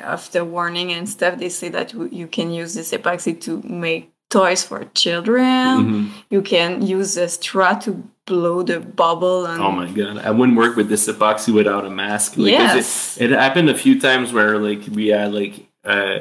of 0.04 0.32
the 0.32 0.43
warning 0.43 0.91
and 0.91 1.08
stuff. 1.08 1.38
They 1.38 1.50
say 1.50 1.69
that 1.69 1.93
you 1.93 2.28
can 2.28 2.52
use 2.52 2.74
this 2.74 2.91
epoxy 2.91 3.39
to 3.41 3.62
make 3.63 4.12
toys 4.30 4.63
for 4.63 4.86
children. 4.93 5.45
Mhm. 5.45 6.10
You 6.30 6.41
can 6.41 6.86
use 6.86 7.17
a 7.17 7.28
straw 7.30 7.74
to 7.86 8.04
blow 8.26 8.62
the 8.63 8.80
bubble. 8.80 9.45
And 9.45 9.62
oh 9.62 9.72
my 9.72 9.89
god 9.89 10.17
i 10.19 10.30
wouldn't 10.30 10.58
work 10.58 10.76
with 10.76 10.88
this 10.89 11.08
epoxy 11.08 11.52
without 11.54 11.84
a 11.86 11.89
mask 11.89 12.38
like, 12.38 12.52
Yes. 12.52 13.17
it, 13.19 13.32
it 13.32 13.39
happened 13.39 13.69
a 13.69 13.76
few 13.76 14.00
times 14.00 14.32
where 14.32 14.60
like 14.60 14.82
we 14.93 15.08
had 15.08 15.34
like 15.34 15.68
uh 15.84 16.20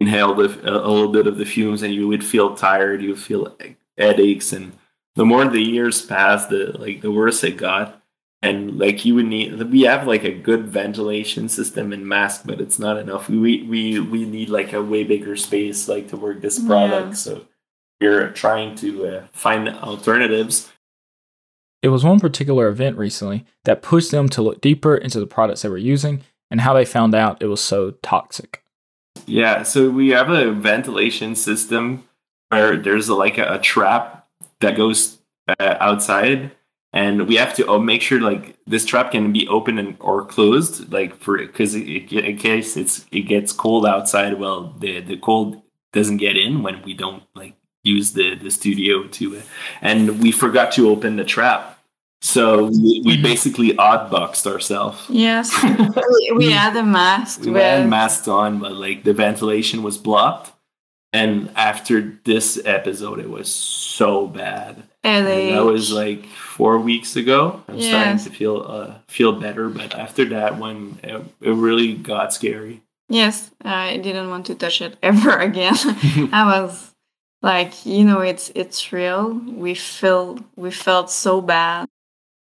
inhaled 0.00 0.40
a, 0.40 0.44
a 0.44 0.88
little 0.88 1.12
bit 1.12 1.26
of 1.26 1.38
the 1.38 1.44
fumes 1.44 1.82
and 1.82 1.94
you 1.94 2.08
would 2.08 2.24
feel 2.24 2.56
tired 2.56 3.02
you 3.02 3.10
would 3.10 3.18
feel 3.18 3.56
headaches. 3.96 4.52
And 4.52 4.72
the 5.14 5.24
more 5.24 5.44
the 5.46 5.60
years 5.60 6.04
passed 6.04 6.50
the 6.50 6.76
like 6.78 7.00
the 7.00 7.10
worse 7.10 7.44
it 7.44 7.56
got. 7.56 8.00
And 8.42 8.78
like 8.78 9.04
you 9.04 9.14
would 9.14 9.26
need 9.26 9.62
we 9.70 9.82
have 9.82 10.06
like 10.06 10.24
a 10.24 10.32
good 10.32 10.68
ventilation 10.68 11.48
system 11.48 11.92
and 11.92 12.06
mask 12.06 12.42
but 12.44 12.60
it's 12.60 12.78
not 12.78 12.98
enough. 12.98 13.28
We 13.28 13.62
we 13.62 14.00
we 14.00 14.24
need 14.24 14.50
like 14.50 14.72
a 14.72 14.82
way 14.82 15.04
bigger 15.04 15.36
space 15.36 15.88
like 15.88 16.08
to 16.08 16.16
work 16.16 16.40
this 16.40 16.58
product. 16.58 17.08
Yeah. 17.08 17.14
so 17.14 17.46
we're 18.00 18.30
trying 18.32 18.74
to 18.76 19.06
uh, 19.06 19.26
find 19.32 19.68
alternatives. 19.68 20.70
It 21.82 21.88
was 21.88 22.04
one 22.04 22.18
particular 22.18 22.68
event 22.68 22.96
recently 22.96 23.44
that 23.64 23.82
pushed 23.82 24.10
them 24.10 24.28
to 24.30 24.42
look 24.42 24.60
deeper 24.60 24.96
into 24.96 25.20
the 25.20 25.26
products 25.26 25.62
they 25.62 25.68
were 25.68 25.78
using 25.78 26.22
and 26.50 26.62
how 26.62 26.74
they 26.74 26.84
found 26.84 27.14
out 27.14 27.42
it 27.42 27.46
was 27.46 27.60
so 27.60 27.92
toxic. 28.02 28.63
Yeah, 29.26 29.62
so 29.62 29.90
we 29.90 30.10
have 30.10 30.28
a 30.30 30.52
ventilation 30.52 31.34
system 31.34 32.04
where 32.50 32.76
there's 32.76 33.08
a, 33.08 33.14
like 33.14 33.38
a, 33.38 33.54
a 33.54 33.58
trap 33.58 34.26
that 34.60 34.76
goes 34.76 35.18
uh, 35.48 35.76
outside, 35.80 36.52
and 36.92 37.26
we 37.26 37.36
have 37.36 37.54
to 37.54 37.68
uh, 37.70 37.78
make 37.78 38.02
sure 38.02 38.20
like 38.20 38.56
this 38.66 38.84
trap 38.84 39.12
can 39.12 39.32
be 39.32 39.48
open 39.48 39.78
and 39.78 39.96
or 40.00 40.24
closed, 40.24 40.92
like 40.92 41.16
for 41.16 41.38
because 41.38 41.74
in 41.74 42.36
case 42.36 42.76
it's 42.76 43.06
it 43.10 43.22
gets 43.22 43.52
cold 43.52 43.86
outside. 43.86 44.38
Well, 44.38 44.74
the 44.78 45.00
the 45.00 45.16
cold 45.16 45.62
doesn't 45.92 46.18
get 46.18 46.36
in 46.36 46.62
when 46.62 46.82
we 46.82 46.94
don't 46.94 47.22
like 47.34 47.54
use 47.82 48.12
the 48.12 48.34
the 48.34 48.50
studio 48.50 49.06
to, 49.08 49.38
uh, 49.38 49.42
and 49.80 50.20
we 50.22 50.32
forgot 50.32 50.72
to 50.72 50.90
open 50.90 51.16
the 51.16 51.24
trap, 51.24 51.73
so 52.20 52.64
we, 52.66 53.02
we 53.04 53.16
Mhm. 53.18 53.22
basically 53.22 53.72
oddboxed 53.74 54.46
ourselves. 54.50 55.04
Yes, 55.08 55.50
we, 55.62 56.32
we 56.36 56.50
had 56.52 56.76
a 56.76 56.82
mask. 56.82 57.40
We 57.42 57.50
with- 57.50 57.62
had 57.62 57.88
masks 57.88 58.28
on, 58.28 58.58
but 58.58 58.72
like 58.72 59.04
the 59.04 59.12
ventilation 59.12 59.82
was 59.82 59.98
blocked. 59.98 60.52
And 61.12 61.50
after 61.54 62.18
this 62.24 62.60
episode, 62.64 63.20
it 63.20 63.30
was 63.30 63.48
so 63.48 64.26
bad. 64.26 64.82
And 65.04 65.26
that 65.28 65.64
was 65.64 65.92
like 65.92 66.24
four 66.26 66.78
weeks 66.80 67.14
ago. 67.14 67.62
I'm 67.68 67.76
Yes. 67.78 67.88
starting 67.88 68.18
to 68.24 68.30
feel 68.38 68.64
uh, 68.66 68.94
feel 69.06 69.32
better, 69.32 69.68
but 69.68 69.94
after 69.94 70.24
that 70.30 70.56
one, 70.58 70.98
it, 71.04 71.22
it 71.40 71.50
really 71.52 71.94
got 71.94 72.32
scary. 72.34 72.82
Yes, 73.08 73.50
I 73.62 73.98
didn't 73.98 74.28
want 74.30 74.46
to 74.46 74.54
touch 74.56 74.80
it 74.80 74.96
ever 75.02 75.38
again. 75.50 75.76
I 76.32 76.42
was 76.60 76.90
like, 77.42 77.86
you 77.86 78.02
know, 78.04 78.18
it's 78.20 78.50
it's 78.56 78.92
real. 78.92 79.34
We 79.46 79.74
feel 79.74 80.38
we 80.56 80.72
felt 80.72 81.10
so 81.12 81.40
bad. 81.40 81.86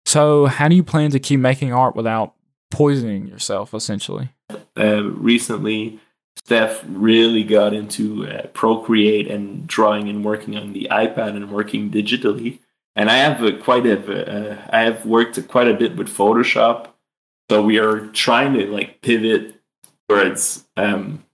So, 0.05 0.47
how 0.47 0.69
do 0.69 0.75
you 0.75 0.83
plan 0.83 1.11
to 1.13 1.21
keep 1.21 1.41
making 1.41 1.73
art 1.73 1.97
without 1.97 2.35
poisoning 2.71 3.27
yourself, 3.27 3.73
essentially? 3.75 4.31
uh, 4.77 5.03
recently, 5.05 6.01
Steph 6.37 6.83
really 6.89 7.45
got 7.45 7.73
into 7.73 8.27
uh, 8.27 8.47
Procreate 8.49 9.31
and 9.31 9.67
drawing 9.67 10.09
and 10.09 10.25
working 10.25 10.57
on 10.57 10.73
the 10.73 10.89
iPad 10.91 11.37
and 11.37 11.51
working 11.51 11.91
digitally. 11.91 12.59
And 12.97 13.11
I 13.11 13.17
have 13.17 13.43
a, 13.43 13.53
quite 13.53 13.87
a, 13.87 14.51
uh, 14.53 14.69
I 14.71 14.81
have 14.81 15.07
worked 15.07 15.47
quite 15.49 15.69
a 15.69 15.75
bit 15.75 15.97
with 15.97 16.09
Photoshop. 16.09 16.89
So 17.51 17.63
we 17.63 17.79
are 17.79 18.07
trying 18.09 18.55
to 18.55 18.67
like 18.67 19.03
pivot 19.03 19.61
towards 20.09 20.65
um, 20.77 21.25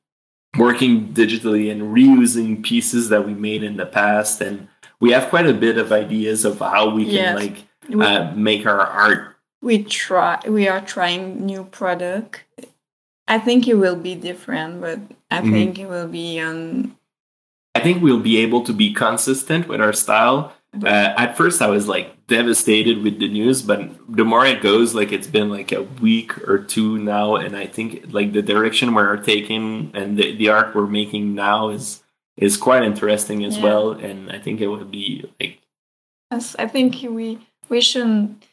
working 0.56 1.08
digitally 1.08 1.70
and 1.70 1.82
reusing 1.94 2.62
pieces 2.62 3.08
that 3.08 3.26
we 3.26 3.34
made 3.34 3.62
in 3.62 3.76
the 3.76 3.86
past. 3.86 4.40
And 4.40 4.68
we 5.00 5.12
have 5.12 5.28
quite 5.30 5.46
a 5.46 5.54
bit 5.54 5.78
of 5.78 5.90
ideas 5.92 6.44
of 6.44 6.58
how 6.58 6.90
we 6.90 7.04
can 7.04 7.14
Yes. 7.14 7.34
like 7.36 7.64
We, 7.88 8.04
uh, 8.04 8.32
make 8.34 8.66
our 8.66 8.80
art 8.80 9.36
we 9.60 9.82
try. 9.82 10.38
We 10.46 10.68
are 10.68 10.80
trying 10.80 11.44
new 11.44 11.64
product. 11.64 12.44
I 13.26 13.38
think 13.38 13.66
it 13.66 13.74
will 13.74 13.96
be 13.96 14.14
different, 14.14 14.80
but 14.80 15.00
I 15.30 15.40
Mhm. 15.40 15.50
think 15.50 15.78
it 15.80 15.88
will 15.88 16.06
be 16.08 16.38
on. 16.40 16.96
I 17.74 17.80
think 17.80 18.02
we'll 18.02 18.20
be 18.20 18.36
able 18.38 18.62
to 18.62 18.72
be 18.72 18.92
consistent 18.92 19.68
with 19.68 19.80
our 19.80 19.92
style. 19.92 20.52
Uh, 20.82 20.86
at 21.16 21.36
first, 21.36 21.60
I 21.62 21.68
was 21.70 21.88
like 21.88 22.14
devastated 22.28 23.02
with 23.02 23.18
the 23.18 23.28
news, 23.28 23.62
but 23.62 23.80
the 24.08 24.24
more 24.24 24.44
it 24.46 24.60
goes, 24.62 24.94
like 24.94 25.12
it's 25.12 25.26
been 25.26 25.48
like 25.50 25.72
a 25.72 25.82
week 26.00 26.36
or 26.48 26.58
two 26.58 26.98
now, 26.98 27.36
and 27.36 27.56
I 27.56 27.66
think 27.66 28.04
like 28.12 28.32
the 28.32 28.42
direction 28.42 28.94
we're 28.94 29.16
taking 29.16 29.90
and 29.94 30.16
the, 30.16 30.36
the 30.36 30.50
art 30.50 30.74
we're 30.74 30.86
making 30.86 31.34
now 31.34 31.68
is 31.70 32.02
is 32.36 32.56
quite 32.56 32.84
interesting 32.84 33.44
as 33.44 33.56
Yeah. 33.56 33.64
well. 33.64 33.90
And 33.92 34.30
I 34.30 34.38
think 34.38 34.60
it 34.60 34.68
would 34.68 34.90
be 34.90 35.24
like 35.40 35.58
Yes, 36.30 36.54
I 36.58 36.66
think 36.68 36.94
we 37.10 37.38
we 37.68 37.80
shouldn't. 37.80 38.44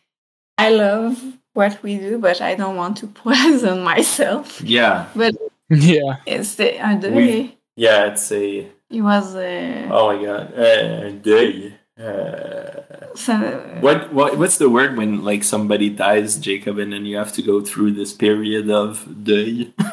I 0.58 0.70
love 0.70 1.22
what 1.54 1.82
we 1.84 1.98
do, 1.98 2.18
but 2.18 2.42
I 2.42 2.56
don't 2.56 2.76
want 2.76 2.98
to 2.98 3.08
poison 3.26 3.82
myself. 3.84 4.62
yeah, 4.62 5.08
But 5.16 5.36
Yeah. 5.70 6.18
it's 6.26 6.56
the 6.56 6.80
other. 6.80 7.12
We- 7.12 7.58
yeah, 7.78 8.06
it's 8.12 8.32
a 8.32 8.68
It 8.90 9.02
was 9.02 9.36
a. 9.36 9.90
oh 9.92 10.16
my 10.16 10.24
god, 10.24 10.54
uh, 10.58 11.10
day. 11.12 11.74
Uh, 12.00 13.16
so- 13.16 13.78
what 13.82 14.12
what 14.14 14.38
what's 14.38 14.58
the 14.58 14.70
word 14.70 14.96
when 14.98 15.24
like 15.24 15.44
somebody 15.44 15.90
dies, 15.90 16.38
Jacob, 16.38 16.78
and 16.80 16.92
then 16.94 17.06
you 17.06 17.18
have 17.18 17.32
to 17.34 17.42
go 17.42 17.60
through 17.62 17.92
this 17.94 18.14
period 18.14 18.70
of 18.70 19.04
day? 19.24 19.74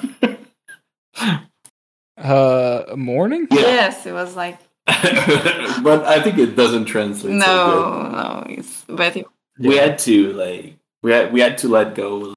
Uh, 2.16 2.84
mourning? 2.96 3.48
Yes, 3.50 4.06
it 4.06 4.12
was 4.12 4.36
like 4.36 4.58
but 4.86 6.04
I 6.04 6.20
think 6.22 6.38
it 6.38 6.56
doesn't 6.56 6.86
translate. 6.86 7.40
so 7.40 7.46
no, 7.46 8.10
no. 8.10 8.46
It's 8.48 8.84
but 8.88 9.16
it, 9.16 9.26
good. 9.56 9.66
we 9.68 9.76
had 9.76 9.98
to 10.00 10.32
like 10.32 10.76
we 11.02 11.12
had 11.12 11.32
we 11.32 11.40
had 11.40 11.58
to 11.58 11.68
let 11.68 11.94
go. 11.94 12.34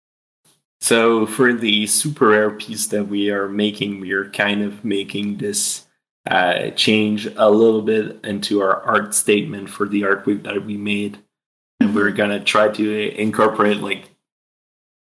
So 0.82 1.26
for 1.26 1.54
the 1.54 1.88
super 1.88 2.28
rare 2.30 2.52
piece 2.52 2.88
that 2.88 3.08
we 3.08 3.32
are 3.32 3.48
making, 3.48 4.00
we 4.00 4.12
are 4.12 4.30
kind 4.30 4.62
of 4.62 4.86
making 4.86 5.38
this 5.38 5.86
uh, 6.28 6.70
change 6.72 7.28
a 7.36 7.50
little 7.50 7.82
bit 7.82 8.20
into 8.24 8.62
our 8.62 8.82
art 8.84 9.16
statement 9.16 9.70
for 9.70 9.88
the 9.88 10.04
art 10.04 10.26
we, 10.26 10.36
that 10.36 10.66
we 10.66 10.78
made, 10.78 11.18
and 11.80 11.96
we're 11.96 12.12
gonna 12.12 12.44
try 12.44 12.70
to 12.70 13.20
incorporate 13.20 13.78
like 13.78 14.10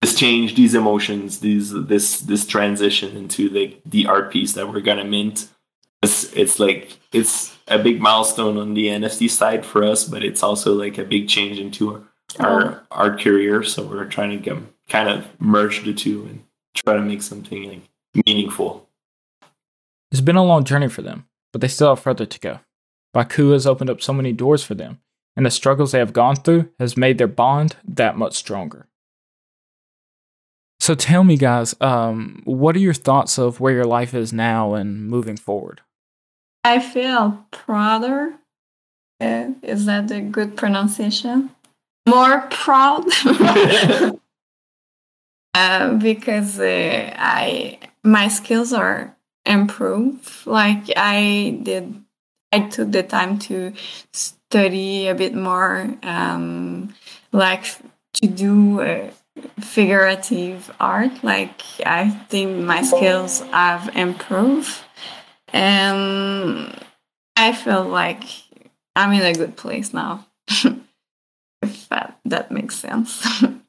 this 0.02 0.16
change, 0.16 0.56
these 0.56 0.76
emotions, 0.76 1.40
these 1.40 1.72
this 1.72 2.20
this 2.22 2.46
transition 2.46 3.16
into 3.18 3.50
the 3.50 3.78
the 3.86 4.06
art 4.06 4.32
piece 4.32 4.54
that 4.54 4.70
we're 4.70 4.82
gonna 4.82 5.06
mint. 5.06 5.48
It's 6.02 6.32
it's 6.34 6.60
like 6.60 6.98
it's 7.12 7.56
a 7.68 7.78
big 7.78 8.02
milestone 8.02 8.58
on 8.58 8.74
the 8.74 8.88
NFT 8.88 9.30
side 9.30 9.66
for 9.66 9.84
us, 9.84 10.04
but 10.04 10.24
it's 10.24 10.44
also 10.44 10.74
like 10.74 10.98
a 10.98 11.06
big 11.06 11.28
change 11.28 11.60
into 11.60 12.06
our, 12.40 12.46
our 12.46 12.84
art 12.92 13.22
career. 13.22 13.64
So 13.64 13.84
we're 13.84 14.06
trying 14.06 14.32
to 14.32 14.38
get, 14.38 14.58
kind 14.90 15.10
of 15.10 15.28
merge 15.40 15.84
the 15.84 15.94
two 15.94 16.26
and 16.30 16.44
try 16.74 16.96
to 16.96 17.02
make 17.02 17.22
something 17.22 17.64
like 17.70 18.26
meaningful. 18.26 18.90
It's 20.12 20.22
been 20.22 20.36
a 20.36 20.44
long 20.44 20.64
journey 20.64 20.90
for 20.90 21.02
them, 21.02 21.28
but 21.54 21.62
they 21.62 21.68
still 21.68 21.90
have 21.90 22.00
further 22.00 22.26
to 22.26 22.40
go. 22.40 22.60
Baku 23.14 23.52
has 23.52 23.68
opened 23.68 23.90
up 23.90 24.02
so 24.02 24.14
many 24.14 24.34
doors 24.34 24.64
for 24.64 24.76
them, 24.76 25.00
and 25.36 25.46
the 25.46 25.52
struggles 25.52 25.92
they 25.92 26.00
have 26.00 26.14
gone 26.14 26.36
through 26.36 26.70
has 26.80 26.98
made 26.98 27.18
their 27.18 27.28
bond 27.28 27.76
that 27.86 28.18
much 28.18 28.34
stronger. 28.34 28.88
So 30.80 30.96
tell 30.96 31.24
me, 31.24 31.38
guys, 31.38 31.76
um, 31.80 32.42
what 32.44 32.76
are 32.76 32.80
your 32.80 32.94
thoughts 32.94 33.38
of 33.38 33.60
where 33.60 33.74
your 33.74 33.86
life 33.86 34.14
is 34.14 34.34
now 34.34 34.74
and 34.74 35.08
moving 35.08 35.38
forward? 35.38 35.82
I 36.64 36.80
feel 36.80 37.46
prouder. 37.52 38.36
Uh, 39.20 39.52
is 39.62 39.86
that 39.86 40.12
a 40.12 40.22
good 40.22 40.56
pronunciation? 40.58 41.52
More 42.08 42.48
proud. 42.50 43.06
uh, 45.54 45.94
because 45.96 46.60
uh, 46.60 47.14
I 47.18 47.80
my 48.04 48.28
skills 48.28 48.74
are 48.74 49.16
improved. 49.46 50.48
Like 50.48 50.86
I 50.96 51.60
did, 51.62 52.04
I 52.52 52.62
took 52.62 52.92
the 52.92 53.04
time 53.04 53.38
to 53.40 53.74
study 54.14 55.08
a 55.08 55.16
bit 55.16 55.36
more. 55.36 55.96
Um, 56.04 56.94
like 57.32 57.66
to 58.14 58.28
do 58.28 59.12
figurative 59.60 60.72
art. 60.80 61.24
Like 61.24 61.62
I 61.86 62.10
think 62.10 62.58
my 62.66 62.82
skills 62.82 63.42
have 63.52 63.96
improved, 63.96 64.78
and 65.54 66.74
I 67.36 67.54
feel 67.54 67.84
like 67.84 68.24
I'm 68.96 69.12
in 69.14 69.22
a 69.22 69.34
good 69.34 69.56
place 69.56 69.94
now. 69.94 70.26
if 71.62 71.90
that 71.90 72.20
that 72.26 72.52
makes 72.52 72.76
sense. 72.76 73.26
oh, 73.44 73.60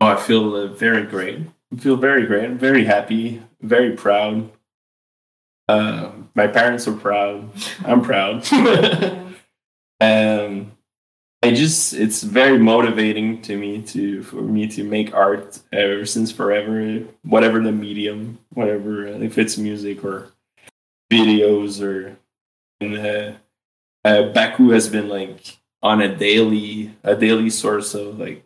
I 0.00 0.16
feel 0.16 0.54
uh, 0.54 0.66
very 0.68 1.04
great. 1.04 1.40
I 1.72 1.76
feel 1.76 1.96
very 1.96 2.26
great. 2.26 2.44
I'm 2.44 2.58
very 2.58 2.84
happy. 2.84 3.42
Very 3.60 3.96
proud. 3.96 4.50
Uh, 5.68 6.10
my 6.34 6.46
parents 6.46 6.88
are 6.88 6.96
proud. 6.96 7.50
I'm 7.84 8.02
proud. 8.02 8.50
um, 10.00 10.72
I 11.42 11.54
just 11.54 11.94
it's 11.94 12.22
very 12.22 12.58
motivating 12.58 13.40
to 13.42 13.56
me 13.56 13.82
to 13.82 14.22
for 14.22 14.42
me 14.42 14.66
to 14.68 14.84
make 14.84 15.14
art 15.14 15.60
ever 15.72 16.04
since 16.06 16.32
forever, 16.32 17.04
whatever 17.22 17.60
the 17.60 17.72
medium, 17.72 18.38
whatever 18.50 19.06
if 19.06 19.38
it's 19.38 19.56
music 19.56 20.04
or 20.04 20.32
videos 21.10 21.82
or 21.82 22.16
and 22.80 22.96
uh, 22.96 23.32
uh, 24.04 24.32
Baku 24.32 24.70
has 24.70 24.88
been 24.88 25.08
like 25.08 25.58
on 25.82 26.00
a 26.00 26.14
daily 26.14 26.94
a 27.02 27.14
daily 27.14 27.50
source 27.50 27.94
of 27.94 28.18
like 28.18 28.44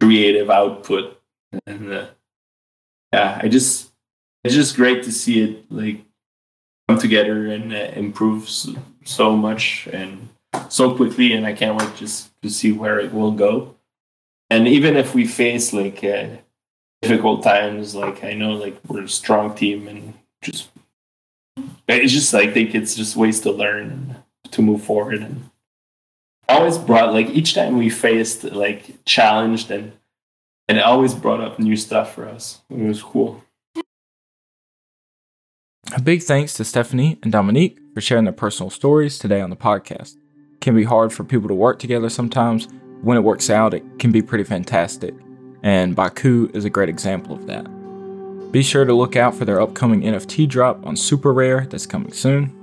creative 0.00 0.50
output 0.50 1.20
and 1.66 1.92
uh, 1.92 2.06
yeah 3.12 3.40
I 3.42 3.48
just 3.48 3.90
it's 4.42 4.54
just 4.54 4.76
great 4.76 5.04
to 5.04 5.12
see 5.12 5.40
it 5.40 5.70
like 5.70 6.04
come 6.88 6.98
together 6.98 7.46
and 7.46 7.72
uh, 7.72 7.92
improve 7.96 8.48
so, 8.48 8.74
so 9.04 9.36
much 9.36 9.88
and 9.92 10.28
so 10.68 10.94
quickly, 10.94 11.32
and 11.32 11.46
I 11.46 11.52
can't 11.52 11.76
wait 11.76 11.96
just 11.96 12.30
to 12.42 12.50
see 12.50 12.72
where 12.72 13.00
it 13.00 13.12
will 13.12 13.32
go. 13.32 13.74
And 14.50 14.68
even 14.68 14.96
if 14.96 15.14
we 15.14 15.26
face 15.26 15.72
like 15.72 16.04
uh, 16.04 16.28
difficult 17.02 17.42
times, 17.42 17.94
like 17.94 18.22
I 18.22 18.34
know 18.34 18.52
like 18.52 18.78
we're 18.86 19.04
a 19.04 19.08
strong 19.08 19.54
team, 19.54 19.88
and 19.88 20.14
just 20.42 20.68
it's 21.88 22.12
just 22.12 22.32
like 22.32 22.50
I 22.50 22.52
think 22.52 22.74
it's 22.74 22.94
just 22.94 23.16
ways 23.16 23.40
to 23.40 23.50
learn 23.50 23.90
and 23.90 24.52
to 24.52 24.62
move 24.62 24.82
forward. 24.82 25.22
And 25.22 25.50
always 26.48 26.78
brought 26.78 27.12
like 27.12 27.28
each 27.30 27.54
time 27.54 27.78
we 27.78 27.90
faced 27.90 28.44
like 28.44 29.04
challenged 29.04 29.70
and 29.70 29.92
and 30.68 30.78
it 30.78 30.84
always 30.84 31.14
brought 31.14 31.40
up 31.40 31.58
new 31.58 31.76
stuff 31.76 32.14
for 32.14 32.26
us. 32.26 32.60
It 32.70 32.86
was 32.86 33.02
cool. 33.02 33.42
A 35.94 36.00
big 36.00 36.22
thanks 36.22 36.54
to 36.54 36.64
Stephanie 36.64 37.18
and 37.22 37.30
Dominique 37.30 37.78
for 37.92 38.00
sharing 38.00 38.24
their 38.24 38.32
personal 38.32 38.70
stories 38.70 39.18
today 39.18 39.40
on 39.40 39.50
the 39.50 39.56
podcast 39.56 40.16
can 40.60 40.74
be 40.74 40.84
hard 40.84 41.12
for 41.12 41.24
people 41.24 41.48
to 41.48 41.54
work 41.54 41.78
together 41.78 42.08
sometimes. 42.08 42.66
When 43.02 43.18
it 43.18 43.20
works 43.20 43.50
out, 43.50 43.74
it 43.74 43.84
can 43.98 44.10
be 44.10 44.22
pretty 44.22 44.44
fantastic, 44.44 45.14
and 45.62 45.94
Baku 45.94 46.50
is 46.54 46.64
a 46.64 46.70
great 46.70 46.88
example 46.88 47.36
of 47.36 47.46
that. 47.46 47.73
Be 48.54 48.62
sure 48.62 48.84
to 48.84 48.94
look 48.94 49.16
out 49.16 49.34
for 49.34 49.44
their 49.44 49.60
upcoming 49.60 50.02
NFT 50.02 50.48
drop 50.48 50.86
on 50.86 50.94
Super 50.94 51.32
Rare 51.32 51.66
that's 51.68 51.86
coming 51.86 52.12
soon. 52.12 52.54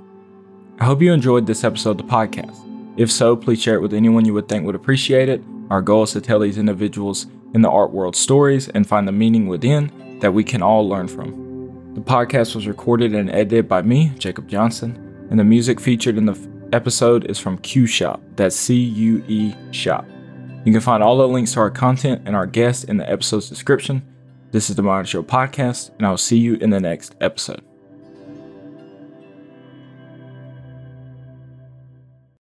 I 0.80 0.86
hope 0.86 1.02
you 1.02 1.12
enjoyed 1.12 1.46
this 1.46 1.64
episode 1.64 1.90
of 1.90 1.96
the 1.98 2.04
podcast. 2.04 2.58
If 2.96 3.12
so, 3.12 3.36
please 3.36 3.60
share 3.60 3.74
it 3.74 3.82
with 3.82 3.92
anyone 3.92 4.24
you 4.24 4.32
would 4.32 4.48
think 4.48 4.64
would 4.64 4.74
appreciate 4.74 5.28
it. 5.28 5.42
Our 5.68 5.82
goal 5.82 6.04
is 6.04 6.12
to 6.12 6.22
tell 6.22 6.38
these 6.38 6.56
individuals 6.56 7.26
in 7.52 7.60
the 7.60 7.68
art 7.68 7.90
world 7.90 8.16
stories 8.16 8.70
and 8.70 8.86
find 8.86 9.06
the 9.06 9.12
meaning 9.12 9.48
within 9.48 10.18
that 10.20 10.32
we 10.32 10.42
can 10.42 10.62
all 10.62 10.88
learn 10.88 11.08
from. 11.08 11.92
The 11.92 12.00
podcast 12.00 12.54
was 12.54 12.66
recorded 12.66 13.14
and 13.14 13.28
edited 13.28 13.68
by 13.68 13.82
me, 13.82 14.14
Jacob 14.16 14.48
Johnson, 14.48 15.26
and 15.28 15.38
the 15.38 15.44
music 15.44 15.78
featured 15.78 16.16
in 16.16 16.24
the 16.24 16.38
episode 16.72 17.26
is 17.30 17.38
from 17.38 17.58
Cue 17.58 17.84
Shop. 17.84 18.22
That's 18.36 18.56
C 18.56 18.76
U 18.76 19.22
E 19.28 19.54
Shop. 19.72 20.06
You 20.64 20.72
can 20.72 20.80
find 20.80 21.02
all 21.02 21.18
the 21.18 21.28
links 21.28 21.52
to 21.52 21.60
our 21.60 21.70
content 21.70 22.22
and 22.24 22.34
our 22.34 22.46
guests 22.46 22.82
in 22.82 22.96
the 22.96 23.10
episode's 23.10 23.50
description. 23.50 24.08
This 24.52 24.68
is 24.68 24.76
the 24.76 24.82
Modern 24.82 25.06
Show 25.06 25.22
Podcast, 25.22 25.92
and 25.96 26.06
I'll 26.06 26.18
see 26.18 26.36
you 26.36 26.56
in 26.56 26.68
the 26.68 26.78
next 26.78 27.16
episode. 27.22 27.62